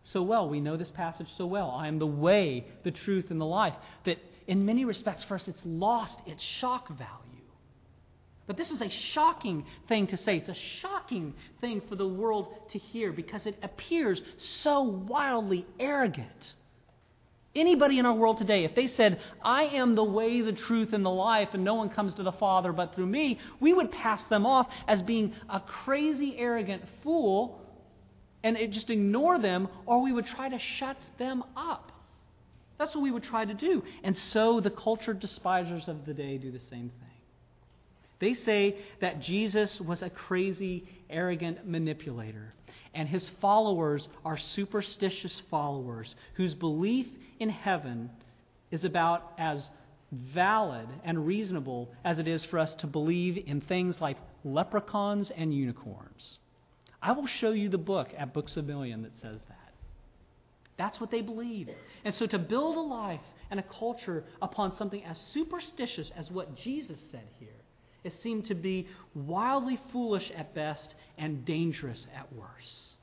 so 0.04 0.22
well. 0.22 0.48
We 0.48 0.60
know 0.60 0.76
this 0.76 0.92
passage 0.92 1.28
so 1.36 1.44
well. 1.46 1.70
I 1.70 1.88
am 1.88 1.98
the 1.98 2.06
way, 2.06 2.66
the 2.84 2.92
truth, 2.92 3.32
and 3.32 3.40
the 3.40 3.46
life. 3.46 3.74
That 4.04 4.18
in 4.46 4.64
many 4.64 4.84
respects, 4.84 5.24
for 5.24 5.34
us, 5.34 5.48
it's 5.48 5.62
lost 5.64 6.20
its 6.24 6.40
shock 6.60 6.88
value. 6.88 7.25
But 8.46 8.56
this 8.56 8.70
is 8.70 8.80
a 8.80 8.88
shocking 8.88 9.64
thing 9.88 10.06
to 10.08 10.16
say. 10.16 10.36
It's 10.36 10.48
a 10.48 10.54
shocking 10.80 11.34
thing 11.60 11.82
for 11.88 11.96
the 11.96 12.06
world 12.06 12.54
to 12.70 12.78
hear 12.78 13.12
because 13.12 13.46
it 13.46 13.56
appears 13.62 14.22
so 14.62 14.82
wildly 14.82 15.66
arrogant. 15.80 16.54
Anybody 17.56 17.98
in 17.98 18.06
our 18.06 18.14
world 18.14 18.38
today, 18.38 18.64
if 18.64 18.74
they 18.74 18.86
said, 18.86 19.18
I 19.42 19.64
am 19.64 19.94
the 19.94 20.04
way, 20.04 20.42
the 20.42 20.52
truth, 20.52 20.92
and 20.92 21.04
the 21.04 21.10
life, 21.10 21.48
and 21.54 21.64
no 21.64 21.74
one 21.74 21.88
comes 21.88 22.14
to 22.14 22.22
the 22.22 22.32
Father 22.32 22.70
but 22.70 22.94
through 22.94 23.06
me, 23.06 23.38
we 23.60 23.72
would 23.72 23.90
pass 23.90 24.22
them 24.28 24.44
off 24.44 24.68
as 24.86 25.00
being 25.02 25.34
a 25.48 25.58
crazy, 25.60 26.36
arrogant 26.36 26.82
fool 27.02 27.62
and 28.44 28.56
just 28.72 28.90
ignore 28.90 29.40
them, 29.40 29.68
or 29.86 30.02
we 30.02 30.12
would 30.12 30.26
try 30.26 30.48
to 30.48 30.58
shut 30.58 30.98
them 31.18 31.42
up. 31.56 31.90
That's 32.78 32.94
what 32.94 33.02
we 33.02 33.10
would 33.10 33.24
try 33.24 33.44
to 33.44 33.54
do. 33.54 33.82
And 34.04 34.16
so 34.32 34.60
the 34.60 34.70
cultured 34.70 35.18
despisers 35.18 35.88
of 35.88 36.04
the 36.06 36.14
day 36.14 36.38
do 36.38 36.52
the 36.52 36.60
same 36.70 36.90
thing. 37.00 37.05
They 38.18 38.34
say 38.34 38.76
that 39.00 39.20
Jesus 39.20 39.80
was 39.80 40.02
a 40.02 40.10
crazy, 40.10 40.84
arrogant 41.10 41.68
manipulator, 41.68 42.54
and 42.94 43.08
his 43.08 43.28
followers 43.40 44.08
are 44.24 44.38
superstitious 44.38 45.42
followers 45.50 46.14
whose 46.34 46.54
belief 46.54 47.06
in 47.38 47.50
heaven 47.50 48.10
is 48.70 48.84
about 48.84 49.32
as 49.38 49.68
valid 50.10 50.88
and 51.04 51.26
reasonable 51.26 51.92
as 52.04 52.18
it 52.18 52.26
is 52.26 52.44
for 52.44 52.58
us 52.58 52.74
to 52.76 52.86
believe 52.86 53.42
in 53.46 53.60
things 53.60 54.00
like 54.00 54.16
leprechauns 54.44 55.30
and 55.30 55.52
unicorns. 55.52 56.38
I 57.02 57.12
will 57.12 57.26
show 57.26 57.50
you 57.50 57.68
the 57.68 57.78
book 57.78 58.08
at 58.16 58.32
Books 58.32 58.56
a 58.56 58.62
Million 58.62 59.02
that 59.02 59.16
says 59.20 59.40
that. 59.48 59.72
That's 60.78 61.00
what 61.00 61.10
they 61.10 61.20
believe. 61.20 61.68
And 62.04 62.14
so 62.14 62.26
to 62.26 62.38
build 62.38 62.76
a 62.76 62.80
life 62.80 63.20
and 63.50 63.60
a 63.60 63.64
culture 63.64 64.24
upon 64.40 64.74
something 64.76 65.04
as 65.04 65.18
superstitious 65.32 66.10
as 66.16 66.30
what 66.30 66.56
Jesus 66.56 66.98
said 67.10 67.28
here 67.38 67.48
it 68.06 68.14
seemed 68.22 68.46
to 68.46 68.54
be 68.54 68.86
wildly 69.14 69.80
foolish 69.92 70.30
at 70.36 70.54
best 70.54 70.94
and 71.18 71.44
dangerous 71.44 72.06
at 72.16 72.32
worst. 72.32 72.94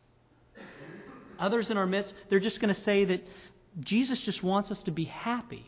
Others 1.37 1.69
in 1.69 1.77
our 1.77 1.85
midst, 1.85 2.13
they're 2.29 2.39
just 2.39 2.61
going 2.61 2.73
to 2.73 2.81
say 2.81 3.03
that 3.05 3.21
Jesus 3.81 4.19
just 4.21 4.41
wants 4.41 4.71
us 4.71 4.81
to 4.83 4.91
be 4.91 5.05
happy. 5.05 5.65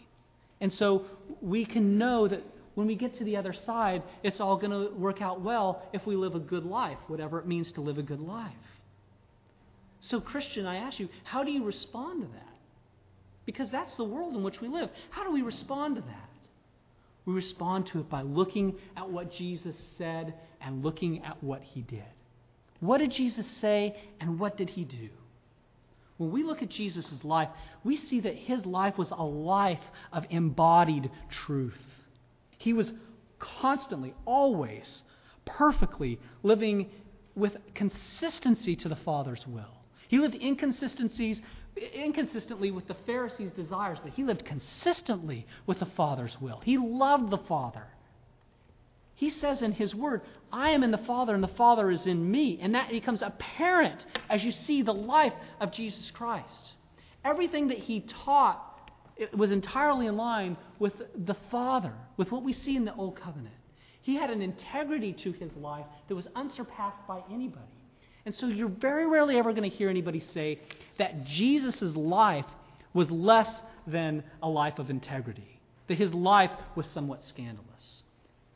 And 0.61 0.71
so 0.71 1.05
we 1.41 1.65
can 1.65 1.97
know 1.97 2.27
that 2.27 2.43
when 2.75 2.87
we 2.87 2.95
get 2.95 3.17
to 3.17 3.23
the 3.23 3.35
other 3.35 3.51
side, 3.51 4.03
it's 4.23 4.39
all 4.39 4.57
going 4.57 4.71
to 4.71 4.93
work 4.95 5.21
out 5.21 5.41
well 5.41 5.83
if 5.91 6.05
we 6.07 6.15
live 6.15 6.35
a 6.35 6.39
good 6.39 6.65
life, 6.65 6.97
whatever 7.07 7.39
it 7.39 7.47
means 7.47 7.71
to 7.73 7.81
live 7.81 7.97
a 7.97 8.03
good 8.03 8.21
life. 8.21 8.53
So, 10.01 10.21
Christian, 10.21 10.65
I 10.65 10.77
ask 10.77 10.99
you, 10.99 11.09
how 11.23 11.43
do 11.43 11.51
you 11.51 11.63
respond 11.63 12.21
to 12.21 12.27
that? 12.27 12.55
Because 13.45 13.69
that's 13.69 13.95
the 13.95 14.03
world 14.03 14.35
in 14.35 14.43
which 14.43 14.61
we 14.61 14.67
live. 14.67 14.89
How 15.09 15.23
do 15.23 15.31
we 15.31 15.41
respond 15.41 15.95
to 15.95 16.01
that? 16.01 16.29
We 17.25 17.33
respond 17.33 17.87
to 17.87 17.99
it 17.99 18.09
by 18.09 18.21
looking 18.21 18.75
at 18.95 19.09
what 19.09 19.31
Jesus 19.31 19.75
said 19.97 20.35
and 20.61 20.83
looking 20.83 21.23
at 21.23 21.43
what 21.43 21.61
he 21.61 21.81
did. 21.81 22.03
What 22.79 22.99
did 22.99 23.11
Jesus 23.11 23.47
say 23.59 23.95
and 24.19 24.39
what 24.39 24.57
did 24.57 24.69
he 24.69 24.83
do? 24.83 25.09
When 26.17 26.31
we 26.31 26.43
look 26.43 26.61
at 26.61 26.69
Jesus' 26.69 27.23
life, 27.23 27.49
we 27.83 27.97
see 27.97 28.21
that 28.21 28.35
his 28.35 28.65
life 28.65 28.97
was 28.97 29.11
a 29.11 29.23
life 29.23 29.81
of 30.13 30.25
embodied 30.29 31.11
truth. 31.29 31.81
He 32.57 32.73
was 32.73 32.93
constantly, 33.39 34.13
always, 34.25 35.03
perfectly 35.45 36.19
living 36.41 36.89
with 37.35 37.57
consistency 37.73 38.75
to 38.77 38.87
the 38.87 38.95
Father's 38.95 39.45
will. 39.45 39.81
He 40.07 40.19
lived 40.19 40.35
inconsistencies 40.35 41.41
inconsistently 41.75 42.71
with 42.71 42.87
the 42.87 42.95
Pharisees' 43.05 43.51
desires, 43.51 43.97
but 44.01 44.13
he 44.13 44.23
lived 44.23 44.45
consistently 44.45 45.45
with 45.65 45.79
the 45.79 45.85
Father's 45.85 46.35
will. 46.39 46.61
He 46.63 46.77
loved 46.77 47.29
the 47.29 47.37
Father. 47.37 47.83
He 49.15 49.29
says 49.29 49.61
in 49.61 49.71
his 49.71 49.95
word, 49.95 50.21
I 50.51 50.71
am 50.71 50.83
in 50.83 50.91
the 50.91 50.97
Father, 50.97 51.33
and 51.33 51.43
the 51.43 51.47
Father 51.47 51.89
is 51.89 52.05
in 52.05 52.29
me. 52.29 52.59
And 52.61 52.75
that 52.75 52.89
becomes 52.89 53.21
apparent 53.21 54.05
as 54.29 54.43
you 54.43 54.51
see 54.51 54.81
the 54.81 54.93
life 54.93 55.33
of 55.59 55.71
Jesus 55.71 56.11
Christ. 56.11 56.73
Everything 57.23 57.69
that 57.69 57.77
he 57.77 58.01
taught 58.01 58.91
was 59.33 59.51
entirely 59.51 60.07
in 60.07 60.17
line 60.17 60.57
with 60.79 60.93
the 61.15 61.35
Father, 61.49 61.93
with 62.17 62.31
what 62.31 62.43
we 62.43 62.51
see 62.53 62.75
in 62.75 62.85
the 62.85 62.93
Old 62.95 63.15
Covenant. 63.15 63.55
He 64.01 64.15
had 64.15 64.29
an 64.29 64.41
integrity 64.41 65.13
to 65.13 65.31
his 65.31 65.51
life 65.55 65.85
that 66.07 66.15
was 66.15 66.27
unsurpassed 66.35 67.07
by 67.07 67.23
anybody. 67.31 67.65
And 68.25 68.33
so 68.35 68.47
you're 68.47 68.67
very 68.67 69.05
rarely 69.05 69.37
ever 69.37 69.53
going 69.53 69.69
to 69.69 69.75
hear 69.75 69.89
anybody 69.89 70.19
say 70.33 70.59
that 70.97 71.25
Jesus' 71.25 71.81
life 71.95 72.45
was 72.93 73.11
less 73.11 73.49
than 73.85 74.23
a 74.41 74.49
life 74.49 74.79
of 74.79 74.89
integrity, 74.89 75.59
that 75.87 75.97
his 75.97 76.13
life 76.13 76.51
was 76.75 76.87
somewhat 76.87 77.23
scandalous. 77.25 78.03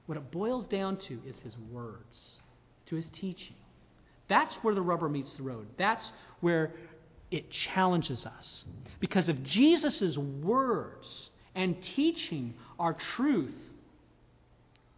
What 0.08 0.18
it 0.18 0.32
boils 0.32 0.66
down 0.68 0.98
to 0.98 1.22
is 1.28 1.38
his 1.40 1.56
words, 1.72 2.40
to 2.88 2.96
his 2.96 3.08
teaching. 3.10 3.56
That's 4.28 4.54
where 4.64 4.74
the 4.74 4.82
rubber 4.82 5.08
meets 5.08 5.34
the 5.36 5.44
road. 5.44 5.68
That's 5.78 6.12
where 6.40 6.74
it 7.30 7.52
challenges 7.52 8.26
us. 8.26 8.64
Because 9.00 9.30
if 9.30 9.44
Jesus' 9.44 10.18
words 10.18 11.30
and 11.54 11.82
teaching 11.84 12.56
are 12.80 12.94
truth, 13.16 13.56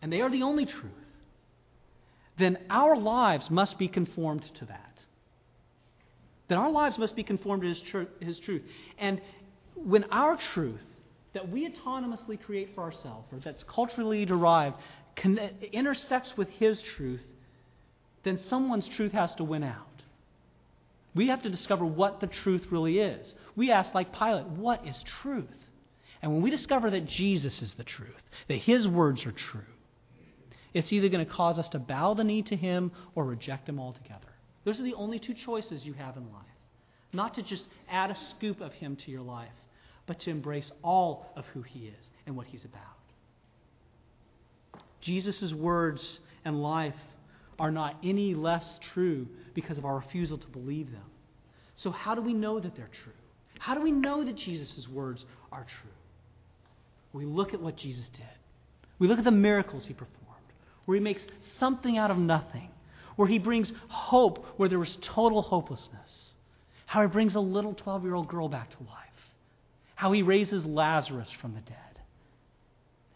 and 0.02 0.12
they 0.14 0.22
are 0.22 0.30
the 0.30 0.44
only 0.44 0.66
truth, 0.66 0.92
then 2.42 2.58
our 2.70 2.96
lives 2.96 3.50
must 3.50 3.78
be 3.78 3.88
conformed 3.88 4.44
to 4.56 4.66
that. 4.66 5.00
Then 6.48 6.58
our 6.58 6.72
lives 6.72 6.98
must 6.98 7.16
be 7.16 7.24
conformed 7.24 7.64
to 7.64 7.70
his, 7.70 7.82
tr- 7.82 8.04
his 8.20 8.40
truth. 8.40 8.64
And 8.98 9.22
when 9.76 10.06
our 10.06 10.38
truth 10.54 10.84
that 11.34 11.50
we 11.50 11.70
autonomously 11.70 12.42
create 12.42 12.76
for 12.76 12.82
ourselves, 12.82 13.28
or 13.32 13.40
that's 13.40 13.64
culturally 13.64 14.26
derived, 14.26 14.76
con- 15.16 15.40
intersects 15.72 16.36
with 16.36 16.50
his 16.50 16.82
truth, 16.96 17.22
then 18.24 18.38
someone's 18.38 18.88
truth 18.90 19.14
has 19.14 19.34
to 19.36 19.44
win 19.44 19.64
out. 19.64 19.88
We 21.14 21.28
have 21.28 21.42
to 21.44 21.50
discover 21.50 21.86
what 21.86 22.20
the 22.20 22.28
truth 22.28 22.68
really 22.70 23.00
is. 23.00 23.34
We 23.56 23.72
ask, 23.72 23.94
like 23.94 24.18
Pilate, 24.18 24.48
what 24.48 24.86
is 24.88 25.02
truth? 25.22 25.46
And 26.22 26.32
when 26.32 26.42
we 26.42 26.50
discover 26.50 26.90
that 26.92 27.06
Jesus 27.06 27.62
is 27.62 27.74
the 27.74 27.84
truth, 27.84 28.22
that 28.48 28.58
his 28.58 28.88
words 28.88 29.26
are 29.26 29.32
true, 29.32 29.62
it's 30.74 30.92
either 30.94 31.10
going 31.10 31.26
to 31.26 31.32
cause 31.32 31.60
us 31.60 31.68
to 31.70 31.80
bow 31.80 32.14
the 32.14 32.24
knee 32.24 32.42
to 32.44 32.56
him 32.56 32.92
or 33.16 33.26
reject 33.26 33.68
him 33.68 33.80
altogether. 33.80 34.28
Those 34.64 34.80
are 34.80 34.84
the 34.84 34.94
only 34.94 35.20
two 35.20 35.34
choices 35.34 35.86
you 35.86 35.94
have 35.94 36.18
in 36.18 36.32
life. 36.32 36.46
Not 37.14 37.36
to 37.36 37.44
just 37.44 37.64
add 37.90 38.12
a 38.12 38.18
scoop 38.32 38.62
of 38.62 38.72
him 38.74 38.96
to 38.98 39.12
your 39.12 39.22
life, 39.22 39.50
but 40.08 40.20
to 40.22 40.30
embrace 40.30 40.72
all 40.84 41.32
of 41.36 41.46
who 41.54 41.62
he 41.62 41.88
is 41.88 42.10
and 42.26 42.36
what 42.36 42.48
he's 42.48 42.64
about. 42.64 42.82
Jesus' 45.02 45.52
words 45.54 46.20
and 46.46 46.62
life 46.62 46.96
are 47.60 47.72
not 47.72 47.98
any 48.04 48.34
less 48.34 48.80
true 48.94 49.28
because 49.54 49.78
of 49.78 49.86
our 49.86 49.98
refusal 49.98 50.38
to 50.38 50.48
believe 50.48 50.92
them. 50.92 51.04
So, 51.76 51.92
how 51.92 52.16
do 52.16 52.22
we 52.22 52.34
know 52.34 52.60
that 52.60 52.76
they're 52.76 52.90
true? 53.04 53.14
How 53.60 53.76
do 53.76 53.82
we 53.82 53.92
know 53.92 54.24
that 54.24 54.36
Jesus' 54.36 54.88
words 54.92 55.24
are 55.52 55.66
true? 55.82 55.92
We 57.14 57.26
look 57.26 57.54
at 57.54 57.62
what 57.62 57.78
Jesus 57.78 58.08
did, 58.14 58.24
we 59.00 59.08
look 59.08 59.20
at 59.20 59.26
the 59.26 59.32
miracles 59.32 59.86
he 59.86 59.94
performed, 59.94 60.21
where 60.92 60.98
he 60.98 61.04
makes 61.06 61.26
something 61.58 61.98
out 61.98 62.12
of 62.12 62.18
nothing, 62.18 62.68
where 63.16 63.26
he 63.26 63.40
brings 63.40 63.72
hope 63.88 64.46
where 64.58 64.68
there 64.68 64.78
was 64.78 64.98
total 65.02 65.42
hopelessness, 65.42 66.34
how 66.86 67.02
he 67.02 67.08
brings 67.08 67.34
a 67.34 67.40
little 67.40 67.74
12 67.74 68.04
year 68.04 68.14
old 68.14 68.28
girl 68.28 68.50
back 68.50 68.70
to 68.72 68.84
life, 68.84 68.98
how 69.96 70.12
he 70.12 70.22
raises 70.22 70.66
Lazarus 70.66 71.30
from 71.40 71.54
the 71.54 71.62
dead, 71.62 72.02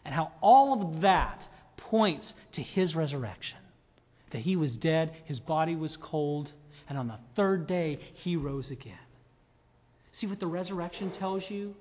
and 0.06 0.14
how 0.14 0.32
all 0.40 0.80
of 0.80 1.02
that 1.02 1.42
points 1.76 2.32
to 2.52 2.62
his 2.62 2.94
resurrection 2.96 3.58
that 4.30 4.40
he 4.40 4.56
was 4.56 4.74
dead, 4.78 5.12
his 5.26 5.38
body 5.38 5.76
was 5.76 5.98
cold, 6.00 6.50
and 6.88 6.96
on 6.96 7.08
the 7.08 7.18
third 7.34 7.66
day 7.66 8.00
he 8.14 8.36
rose 8.36 8.70
again. 8.70 8.96
See 10.14 10.26
what 10.26 10.40
the 10.40 10.46
resurrection 10.46 11.12
tells 11.18 11.42
you? 11.50 11.74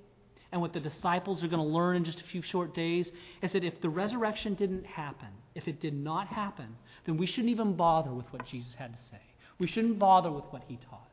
And 0.56 0.62
what 0.62 0.72
the 0.72 0.80
disciples 0.80 1.44
are 1.44 1.50
going 1.50 1.62
to 1.62 1.68
learn 1.68 1.98
in 1.98 2.06
just 2.06 2.22
a 2.22 2.32
few 2.32 2.42
short 2.42 2.74
days 2.74 3.12
is 3.42 3.52
that 3.52 3.66
if 3.66 3.82
the 3.82 3.90
resurrection 3.90 4.54
didn't 4.54 4.86
happen, 4.86 5.28
if 5.54 5.68
it 5.68 5.82
did 5.82 5.94
not 5.94 6.28
happen, 6.28 6.78
then 7.06 7.18
we 7.18 7.28
shouldn't 7.28 7.50
even 7.50 7.74
bother 7.76 8.14
with 8.14 8.26
what 8.32 8.46
Jesus 8.46 8.74
had 8.80 8.94
to 8.94 9.00
say. 9.12 9.20
We 9.60 9.68
shouldn't 9.68 10.00
bother 10.00 10.32
with 10.32 10.46
what 10.52 10.64
he 10.70 10.78
taught. 10.90 11.10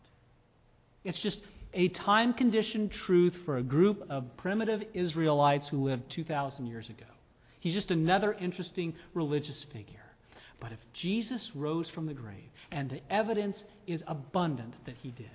It's 1.03 1.21
just 1.23 1.41
a 1.75 1.89
time 1.89 2.35
conditioned 2.35 2.93
truth 2.93 3.35
for 3.45 3.57
a 3.57 3.65
group 3.65 4.07
of 4.09 4.37
primitive 4.37 4.85
Israelites 4.95 5.69
who 5.69 5.83
lived 5.83 6.05
2,000 6.15 6.67
years 6.67 6.89
ago. 6.89 7.11
He's 7.59 7.75
just 7.75 7.91
another 7.91 8.35
interesting 8.35 8.95
religious 9.13 9.67
figure. 9.73 10.07
But 10.61 10.71
if 10.71 10.79
Jesus 10.93 11.51
rose 11.57 11.91
from 11.91 12.07
the 12.07 12.15
grave, 12.15 12.49
and 12.71 12.89
the 12.89 13.01
evidence 13.13 13.61
is 13.89 14.05
abundant 14.07 14.75
that 14.87 14.99
he 15.03 15.11
did, 15.11 15.27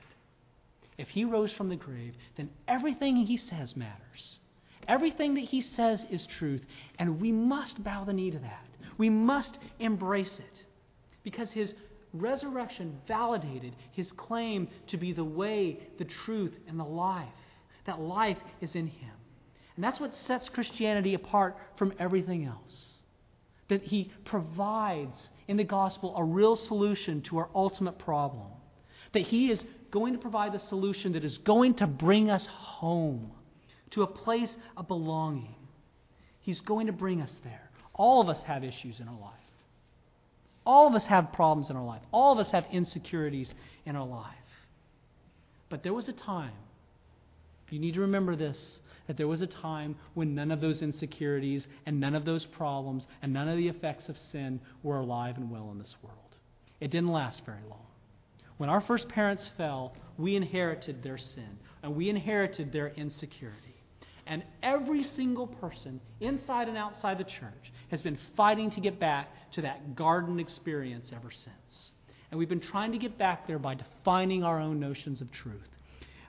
if 0.97 1.09
he 1.09 1.25
rose 1.25 1.51
from 1.53 1.69
the 1.69 1.75
grave, 1.75 2.15
then 2.37 2.49
everything 2.67 3.15
he 3.17 3.37
says 3.37 3.75
matters. 3.75 4.39
Everything 4.87 5.33
that 5.35 5.41
he 5.45 5.61
says 5.61 6.03
is 6.09 6.25
truth, 6.25 6.61
and 6.97 7.19
we 7.19 7.31
must 7.31 7.83
bow 7.83 8.03
the 8.03 8.13
knee 8.13 8.31
to 8.31 8.39
that. 8.39 8.65
We 8.97 9.09
must 9.09 9.57
embrace 9.79 10.39
it. 10.39 10.61
Because 11.23 11.51
his 11.51 11.73
resurrection 12.13 12.97
validated 13.07 13.75
his 13.91 14.11
claim 14.13 14.69
to 14.87 14.97
be 14.97 15.11
the 15.11 15.25
way, 15.25 15.79
the 15.97 16.05
truth, 16.05 16.53
and 16.67 16.79
the 16.79 16.85
life. 16.85 17.27
That 17.85 17.99
life 17.99 18.37
is 18.61 18.75
in 18.75 18.87
him. 18.87 19.13
And 19.75 19.83
that's 19.83 19.99
what 19.99 20.13
sets 20.25 20.49
Christianity 20.49 21.13
apart 21.13 21.57
from 21.77 21.93
everything 21.99 22.45
else 22.45 22.97
that 23.69 23.83
He 23.83 24.11
provides 24.25 25.29
in 25.47 25.57
the 25.57 25.63
gospel 25.63 26.15
a 26.15 26.23
real 26.23 26.55
solution 26.55 27.21
to 27.23 27.37
our 27.37 27.49
ultimate 27.53 27.99
problem. 27.99 28.47
That 29.13 29.23
He 29.23 29.51
is 29.51 29.63
going 29.91 30.13
to 30.13 30.19
provide 30.19 30.53
the 30.53 30.59
solution 30.59 31.13
that 31.13 31.23
is 31.23 31.37
going 31.39 31.75
to 31.75 31.87
bring 31.87 32.29
us 32.29 32.45
home 32.45 33.31
to 33.91 34.03
a 34.03 34.07
place 34.07 34.53
of 34.75 34.87
belonging. 34.87 35.55
He's 36.41 36.59
going 36.61 36.87
to 36.87 36.93
bring 36.93 37.21
us 37.21 37.31
there. 37.43 37.69
All 37.93 38.21
of 38.21 38.29
us 38.29 38.41
have 38.43 38.63
issues 38.63 38.99
in 38.99 39.07
our 39.07 39.19
life. 39.19 39.33
All 40.65 40.87
of 40.87 40.93
us 40.93 41.05
have 41.05 41.31
problems 41.33 41.69
in 41.69 41.75
our 41.75 41.85
life. 41.85 42.01
All 42.11 42.33
of 42.33 42.39
us 42.45 42.51
have 42.51 42.65
insecurities 42.71 43.53
in 43.85 43.95
our 43.95 44.05
life. 44.05 44.33
But 45.69 45.83
there 45.83 45.93
was 45.93 46.07
a 46.07 46.13
time, 46.13 46.53
you 47.69 47.79
need 47.79 47.95
to 47.95 48.01
remember 48.01 48.35
this, 48.35 48.79
that 49.07 49.17
there 49.17 49.27
was 49.27 49.41
a 49.41 49.47
time 49.47 49.95
when 50.13 50.35
none 50.35 50.51
of 50.51 50.61
those 50.61 50.81
insecurities 50.81 51.65
and 51.85 51.99
none 51.99 52.15
of 52.15 52.25
those 52.25 52.45
problems 52.45 53.07
and 53.21 53.33
none 53.33 53.47
of 53.47 53.57
the 53.57 53.67
effects 53.67 54.09
of 54.09 54.17
sin 54.31 54.59
were 54.83 54.97
alive 54.97 55.37
and 55.37 55.49
well 55.49 55.69
in 55.71 55.79
this 55.79 55.95
world. 56.03 56.17
It 56.79 56.91
didn't 56.91 57.11
last 57.11 57.41
very 57.45 57.63
long. 57.69 57.85
When 58.57 58.69
our 58.69 58.81
first 58.81 59.07
parents 59.09 59.49
fell, 59.57 59.93
we 60.17 60.35
inherited 60.35 61.03
their 61.03 61.17
sin 61.17 61.59
and 61.83 61.95
we 61.95 62.09
inherited 62.09 62.71
their 62.71 62.89
insecurity. 62.89 63.75
And 64.25 64.43
every 64.61 65.03
single 65.03 65.47
person, 65.47 66.01
inside 66.19 66.67
and 66.67 66.77
outside 66.77 67.17
the 67.17 67.23
church, 67.23 67.71
has 67.91 68.01
been 68.01 68.17
fighting 68.35 68.71
to 68.71 68.81
get 68.81 68.99
back 68.99 69.29
to 69.53 69.61
that 69.61 69.95
garden 69.95 70.39
experience 70.39 71.11
ever 71.15 71.31
since. 71.31 71.91
And 72.29 72.37
we've 72.37 72.49
been 72.49 72.59
trying 72.59 72.91
to 72.91 72.97
get 72.97 73.17
back 73.17 73.47
there 73.47 73.59
by 73.59 73.75
defining 73.75 74.43
our 74.43 74.59
own 74.59 74.81
notions 74.81 75.21
of 75.21 75.31
truth, 75.31 75.69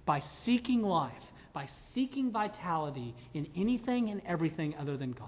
by 0.06 0.22
seeking 0.44 0.82
life 0.82 1.12
by 1.58 1.68
seeking 1.92 2.30
vitality 2.30 3.16
in 3.34 3.44
anything 3.56 4.10
and 4.10 4.22
everything 4.26 4.74
other 4.78 4.96
than 4.96 5.10
God. 5.10 5.26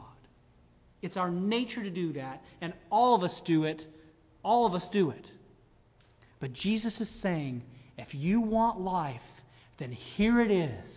It's 1.02 1.16
our 1.16 1.28
nature 1.28 1.82
to 1.82 1.90
do 1.90 2.12
that, 2.12 2.42
and 2.60 2.72
all 2.88 3.16
of 3.16 3.24
us 3.24 3.42
do 3.44 3.64
it. 3.64 3.84
All 4.44 4.66
of 4.66 4.74
us 4.74 4.86
do 4.92 5.10
it. 5.10 5.26
But 6.40 6.52
Jesus 6.54 7.00
is 7.00 7.10
saying, 7.22 7.62
if 7.98 8.14
you 8.14 8.40
want 8.40 8.80
life, 8.80 9.20
then 9.78 9.92
here 9.92 10.40
it 10.40 10.50
is. 10.50 10.90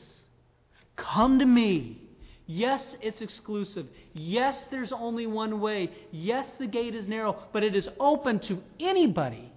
Come 0.95 1.39
to 1.39 1.45
me. 1.45 2.01
Yes, 2.45 2.81
it's 3.01 3.21
exclusive. 3.21 3.87
Yes, 4.13 4.57
there's 4.71 4.91
only 4.91 5.27
one 5.27 5.59
way. 5.59 5.91
Yes, 6.11 6.47
the 6.59 6.67
gate 6.67 6.95
is 6.95 7.07
narrow, 7.07 7.37
but 7.53 7.63
it 7.63 7.75
is 7.75 7.87
open 7.99 8.39
to 8.41 8.61
anybody. 8.79 9.51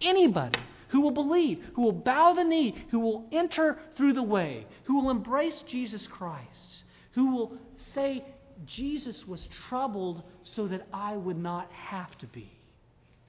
Anybody 0.00 0.58
who 0.88 1.00
will 1.00 1.10
believe, 1.10 1.62
who 1.74 1.82
will 1.82 1.92
bow 1.92 2.32
the 2.32 2.44
knee, 2.44 2.86
who 2.90 3.00
will 3.00 3.26
enter 3.32 3.78
through 3.96 4.14
the 4.14 4.22
way, 4.22 4.66
who 4.84 4.96
will 4.96 5.10
embrace 5.10 5.62
Jesus 5.68 6.06
Christ, 6.10 6.84
who 7.12 7.34
will 7.34 7.52
say, 7.94 8.24
Jesus 8.66 9.24
was 9.26 9.46
troubled 9.68 10.22
so 10.42 10.66
that 10.68 10.86
I 10.92 11.16
would 11.16 11.38
not 11.38 11.70
have 11.72 12.16
to 12.18 12.26
be. 12.26 12.59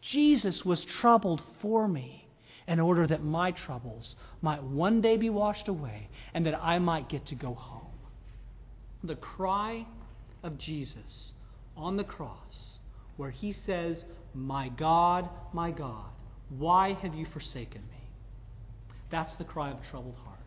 Jesus 0.01 0.65
was 0.65 0.83
troubled 0.83 1.41
for 1.61 1.87
me 1.87 2.27
in 2.67 2.79
order 2.79 3.05
that 3.07 3.23
my 3.23 3.51
troubles 3.51 4.15
might 4.41 4.63
one 4.63 5.01
day 5.01 5.17
be 5.17 5.29
washed 5.29 5.67
away 5.67 6.09
and 6.33 6.45
that 6.45 6.59
I 6.61 6.79
might 6.79 7.09
get 7.09 7.25
to 7.27 7.35
go 7.35 7.53
home. 7.53 7.87
The 9.03 9.15
cry 9.15 9.85
of 10.43 10.57
Jesus 10.57 11.33
on 11.75 11.97
the 11.97 12.03
cross, 12.03 12.77
where 13.17 13.31
he 13.31 13.53
says, 13.65 14.03
My 14.33 14.69
God, 14.69 15.29
my 15.53 15.71
God, 15.71 16.05
why 16.49 16.93
have 16.93 17.13
you 17.13 17.25
forsaken 17.25 17.81
me? 17.81 17.97
That's 19.09 19.35
the 19.35 19.43
cry 19.43 19.71
of 19.71 19.77
a 19.77 19.89
troubled 19.89 20.15
heart. 20.23 20.37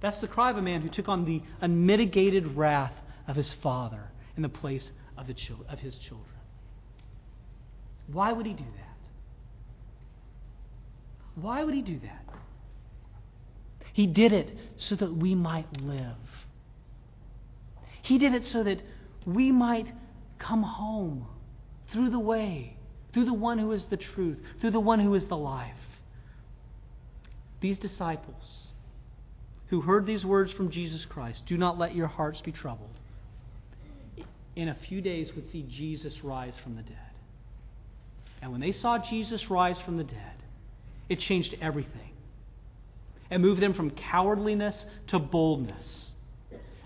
That's 0.00 0.20
the 0.20 0.28
cry 0.28 0.50
of 0.50 0.56
a 0.56 0.62
man 0.62 0.82
who 0.82 0.90
took 0.90 1.08
on 1.08 1.24
the 1.24 1.42
unmitigated 1.60 2.56
wrath 2.56 2.92
of 3.26 3.36
his 3.36 3.54
father 3.62 4.10
in 4.36 4.42
the 4.42 4.48
place 4.48 4.90
of, 5.16 5.26
the 5.26 5.34
of 5.68 5.78
his 5.78 5.96
children. 5.98 6.33
Why 8.06 8.32
would 8.32 8.46
he 8.46 8.52
do 8.52 8.64
that? 8.64 9.10
Why 11.40 11.64
would 11.64 11.74
he 11.74 11.82
do 11.82 11.98
that? 12.00 12.24
He 13.92 14.06
did 14.06 14.32
it 14.32 14.56
so 14.76 14.94
that 14.96 15.16
we 15.16 15.34
might 15.34 15.80
live. 15.80 16.16
He 18.02 18.18
did 18.18 18.34
it 18.34 18.44
so 18.44 18.62
that 18.62 18.82
we 19.24 19.52
might 19.52 19.92
come 20.38 20.62
home 20.62 21.26
through 21.92 22.10
the 22.10 22.18
way 22.18 22.76
through 23.14 23.24
the 23.24 23.32
one 23.32 23.58
who 23.58 23.70
is 23.72 23.84
the 23.86 23.96
truth, 23.96 24.38
through 24.60 24.72
the 24.72 24.80
one 24.80 24.98
who 24.98 25.14
is 25.14 25.24
the 25.28 25.36
life. 25.36 25.72
These 27.60 27.78
disciples 27.78 28.72
who 29.68 29.80
heard 29.80 30.04
these 30.04 30.24
words 30.24 30.52
from 30.52 30.70
Jesus 30.70 31.06
Christ, 31.06 31.44
do 31.46 31.56
not 31.56 31.78
let 31.78 31.94
your 31.94 32.08
hearts 32.08 32.40
be 32.42 32.52
troubled, 32.52 33.00
in 34.56 34.68
a 34.68 34.76
few 34.88 35.00
days 35.00 35.32
would 35.34 35.48
see 35.50 35.62
Jesus 35.62 36.22
rise 36.22 36.54
from 36.62 36.76
the 36.76 36.82
dead. 36.82 36.98
And 38.44 38.52
when 38.52 38.60
they 38.60 38.72
saw 38.72 38.98
Jesus 38.98 39.48
rise 39.48 39.80
from 39.80 39.96
the 39.96 40.04
dead, 40.04 40.42
it 41.08 41.18
changed 41.18 41.56
everything. 41.62 42.10
It 43.30 43.38
moved 43.38 43.62
them 43.62 43.72
from 43.72 43.90
cowardliness 43.90 44.84
to 45.06 45.18
boldness. 45.18 46.10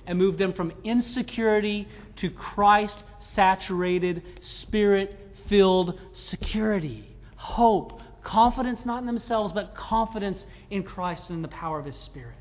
It 0.06 0.14
moved 0.14 0.38
them 0.38 0.52
from 0.52 0.72
insecurity 0.84 1.88
to 2.18 2.30
Christ 2.30 3.02
saturated, 3.34 4.22
spirit 4.60 5.18
filled 5.48 5.98
security, 6.14 7.08
hope, 7.34 8.02
confidence 8.22 8.86
not 8.86 9.00
in 9.00 9.06
themselves, 9.06 9.52
but 9.52 9.74
confidence 9.74 10.46
in 10.70 10.84
Christ 10.84 11.24
and 11.28 11.38
in 11.38 11.42
the 11.42 11.48
power 11.48 11.80
of 11.80 11.86
His 11.86 11.98
Spirit. 11.98 12.36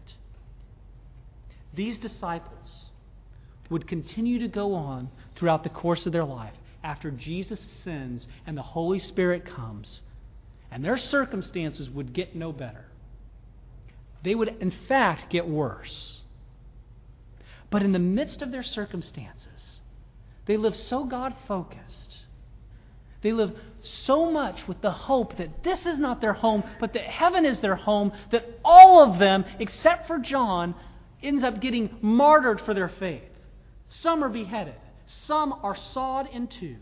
These 1.74 1.98
disciples 1.98 2.92
would 3.72 3.88
continue 3.88 4.38
to 4.38 4.48
go 4.48 4.76
on 4.76 5.10
throughout 5.36 5.64
the 5.64 5.70
course 5.70 6.06
of 6.06 6.14
their 6.14 6.24
life 6.24 6.54
after 6.88 7.12
Jesus 7.12 7.60
ascends 7.60 8.28
and 8.46 8.58
the 8.58 8.62
Holy 8.62 9.00
Spirit 9.00 9.46
comes, 9.46 10.02
and 10.72 10.84
their 10.84 10.98
circumstances 10.98 11.90
would 11.90 12.14
get 12.14 12.34
no 12.34 12.54
better. 12.54 12.86
They 14.24 14.34
would, 14.34 14.56
in 14.62 14.72
fact, 14.88 15.30
get 15.30 15.48
worse. 15.48 16.24
But 17.70 17.84
in 17.84 17.92
the 17.92 18.00
midst 18.00 18.42
of 18.42 18.54
their 18.54 18.64
circumstances, 18.64 19.82
they 20.46 20.56
live 20.56 20.78
so 20.78 21.04
God 21.04 21.36
focused. 21.46 22.20
They 23.22 23.34
live 23.34 23.54
so 23.82 24.32
much 24.32 24.66
with 24.66 24.80
the 24.80 24.92
hope 24.92 25.38
that 25.38 25.64
this 25.66 25.86
is 25.86 26.00
not 26.00 26.22
their 26.22 26.34
home, 26.34 26.64
but 26.80 26.94
that 26.94 27.04
heaven 27.04 27.46
is 27.46 27.60
their 27.60 27.76
home, 27.76 28.14
that 28.32 28.60
all 28.64 29.04
of 29.04 29.20
them, 29.20 29.44
except 29.60 30.08
for 30.08 30.20
John, 30.20 30.74
ends 31.22 31.44
up 31.44 31.60
getting 31.60 31.98
martyred 32.02 32.62
for 32.62 32.74
their 32.74 32.88
faith. 32.88 33.24
Some 33.90 34.24
are 34.24 34.30
beheaded. 34.30 34.76
Some 35.26 35.54
are 35.64 35.76
sawed 35.76 36.28
in 36.28 36.48
two. 36.48 36.78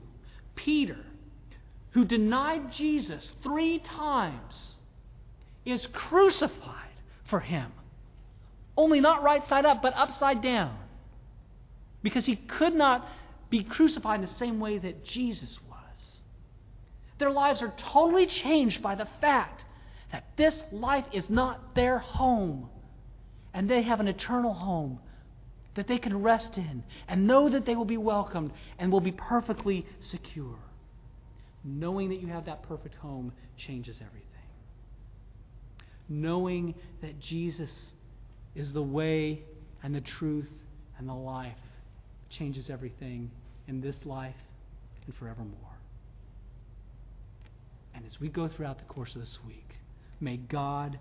Peter, 0.56 0.98
who 1.92 2.06
denied 2.06 2.72
Jesus 2.72 3.32
three 3.44 3.80
times, 3.80 4.76
is 5.66 5.88
crucified 5.94 6.90
for 7.26 7.40
him. 7.40 7.72
Only 8.76 9.00
not 9.00 9.24
right 9.24 9.48
side 9.48 9.66
up, 9.66 9.82
but 9.82 9.94
upside 9.96 10.42
down. 10.42 10.78
Because 12.02 12.26
he 12.26 12.36
could 12.36 12.76
not 12.76 13.08
be 13.50 13.64
crucified 13.64 14.22
in 14.22 14.26
the 14.26 14.34
same 14.34 14.60
way 14.60 14.78
that 14.78 15.06
Jesus 15.06 15.58
was. 15.70 16.20
Their 17.20 17.32
lives 17.32 17.62
are 17.62 17.74
totally 17.78 18.26
changed 18.26 18.82
by 18.82 18.96
the 18.96 19.08
fact 19.22 19.64
that 20.12 20.26
this 20.36 20.64
life 20.72 21.06
is 21.12 21.30
not 21.30 21.76
their 21.76 22.00
home. 22.00 22.70
And 23.54 23.70
they 23.70 23.84
have 23.84 24.00
an 24.00 24.08
eternal 24.08 24.54
home 24.54 25.00
that 25.76 25.88
they 25.88 25.98
can 25.98 26.22
rest 26.22 26.58
in 26.58 26.84
and 27.08 27.28
know 27.28 27.50
that 27.50 27.66
they 27.66 27.76
will 27.76 27.86
be 27.86 27.98
welcomed 27.98 28.52
and 28.80 28.92
will 28.92 29.02
be 29.02 29.12
perfectly 29.12 29.86
secure. 30.02 30.58
Knowing 31.64 32.10
that 32.10 32.22
you 32.22 32.28
have 32.28 32.46
that 32.46 32.64
perfect 32.64 32.96
home 32.96 33.32
changes 33.58 33.98
everything. 33.98 34.26
Knowing 36.08 36.76
that 37.02 37.20
Jesus 37.20 37.72
is 38.56 38.72
the 38.74 38.82
way 38.82 39.42
and 39.84 39.94
the 39.94 40.02
truth 40.02 40.50
and 40.98 41.10
the 41.10 41.14
life 41.14 41.54
changes 42.30 42.70
everything 42.70 43.32
in 43.68 43.82
this 43.82 43.96
life 44.06 44.36
and 45.06 45.16
forevermore. 45.16 45.54
And 47.94 48.06
as 48.06 48.20
we 48.20 48.30
go 48.30 48.48
throughout 48.48 48.78
the 48.78 48.86
course 48.86 49.16
of 49.16 49.22
this 49.22 49.40
week, 49.48 49.76
may 50.20 50.38
God 50.38 51.00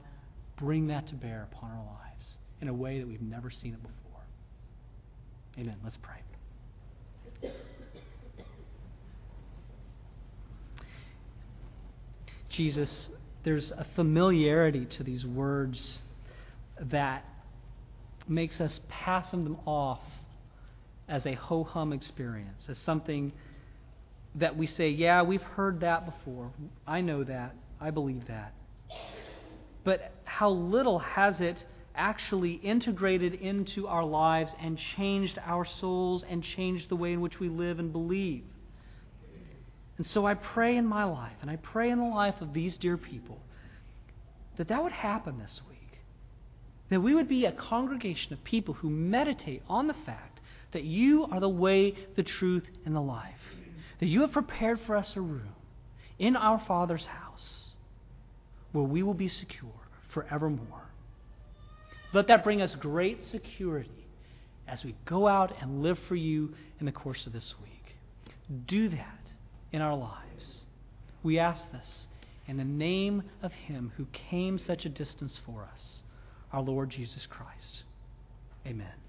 bring 0.57 0.87
that 0.89 1.09
to 1.09 1.15
bear 1.15 1.49
upon 1.51 1.71
our 1.71 1.85
lives 1.85 2.37
in 2.61 2.69
a 2.69 2.75
way 2.75 3.01
that 3.01 3.07
we've 3.07 3.21
never 3.21 3.51
seen 3.51 3.75
it 3.75 3.83
before. 3.83 4.04
Amen. 5.59 5.77
Let's 5.85 5.99
pray. 5.99 7.51
Jesus, 12.49 13.09
there's 13.43 13.73
a 13.73 13.85
familiarity 13.97 14.85
to 14.85 15.03
these 15.03 15.27
words 15.27 15.99
that 16.81 17.25
makes 18.29 18.61
us 18.61 18.81
pass 18.89 19.31
them 19.31 19.59
off 19.67 20.01
as 21.09 21.27
a 21.27 21.35
ho 21.35 21.65
hum 21.65 21.93
experience, 21.93 22.69
as 22.69 22.79
something 22.79 23.33
that 24.37 24.57
we 24.57 24.67
say, 24.67 24.89
yeah, 24.89 25.23
we've 25.23 25.43
heard 25.43 25.81
that 25.81 26.07
before. 26.07 26.51
I 26.87 27.01
know 27.01 27.25
that. 27.25 27.55
I 27.81 27.91
believe 27.91 28.27
that. 28.29 28.55
But 29.85 30.13
how 30.25 30.51
little 30.51 31.01
has 31.01 31.41
it 31.41 31.65
actually 31.95 32.55
integrated 32.55 33.35
into 33.35 33.87
our 33.87 34.05
lives 34.05 34.53
and 34.61 34.79
changed 34.97 35.39
our 35.45 35.65
souls 35.65 36.25
and 36.29 36.43
changed 36.43 36.89
the 36.89 36.97
way 36.97 37.13
in 37.13 37.21
which 37.21 37.39
we 37.39 37.49
live 37.49 37.79
and 37.79 37.93
believe. 37.93 38.45
And 39.97 40.07
so 40.07 40.27
I 40.27 40.35
pray 40.35 40.77
in 40.77 40.87
my 40.87 41.05
life, 41.05 41.37
and 41.41 41.51
I 41.51 41.57
pray 41.57 41.91
in 41.91 41.99
the 41.99 42.05
life 42.05 42.41
of 42.41 42.53
these 42.53 42.77
dear 42.79 42.97
people, 42.97 43.39
that 44.57 44.69
that 44.69 44.83
would 44.83 44.93
happen 44.93 45.39
this 45.39 45.61
week. 45.69 46.01
That 46.91 47.01
we 47.01 47.15
would 47.15 47.29
be 47.29 47.45
a 47.45 47.53
congregation 47.53 48.33
of 48.33 48.43
people 48.45 48.75
who 48.75 48.91
meditate 48.91 49.63
on 49.69 49.87
the 49.87 49.95
fact 49.95 50.41
that 50.73 50.85
you 50.85 51.27
are 51.31 51.41
the 51.41 51.49
way, 51.49 51.95
the 52.17 52.23
truth, 52.23 52.69
and 52.85 52.95
the 52.95 53.01
life. 53.01 53.35
That 54.01 54.07
you 54.07 54.23
have 54.23 54.33
prepared 54.33 54.81
for 54.81 54.97
us 54.97 55.15
a 55.17 55.21
room 55.21 55.55
in 56.19 56.37
our 56.37 56.61
Father's 56.67 57.07
house 57.07 57.75
where 58.73 58.85
we 58.85 59.03
will 59.03 59.15
be 59.15 59.29
secure 59.29 59.71
forevermore. 60.13 60.91
Let 62.15 62.29
that 62.29 62.45
bring 62.45 62.63
us 62.63 62.75
great 62.77 63.25
security 63.25 63.91
as 64.69 64.85
we 64.85 64.95
go 65.05 65.27
out 65.27 65.53
and 65.61 65.83
live 65.83 65.99
for 66.09 66.15
you 66.15 66.55
in 66.79 66.87
the 66.87 66.93
course 66.93 67.27
of 67.27 67.33
this 67.33 67.55
week. 67.63 67.97
Do 68.67 68.89
that 68.89 69.33
in 69.73 69.83
our 69.83 69.97
lives. 69.97 70.65
We 71.25 71.41
ask 71.41 71.61
this 71.73 72.07
in 72.47 72.57
the 72.57 72.65
name 72.65 73.25
of 73.43 73.53
Him 73.53 73.93
who 73.97 74.07
came 74.13 74.59
such 74.59 74.85
a 74.85 74.89
distance 74.89 75.41
for 75.45 75.69
us, 75.73 76.03
our 76.53 76.63
Lord 76.63 76.91
Jesus 76.91 77.27
Christ. 77.29 77.83
Amen. 78.65 79.04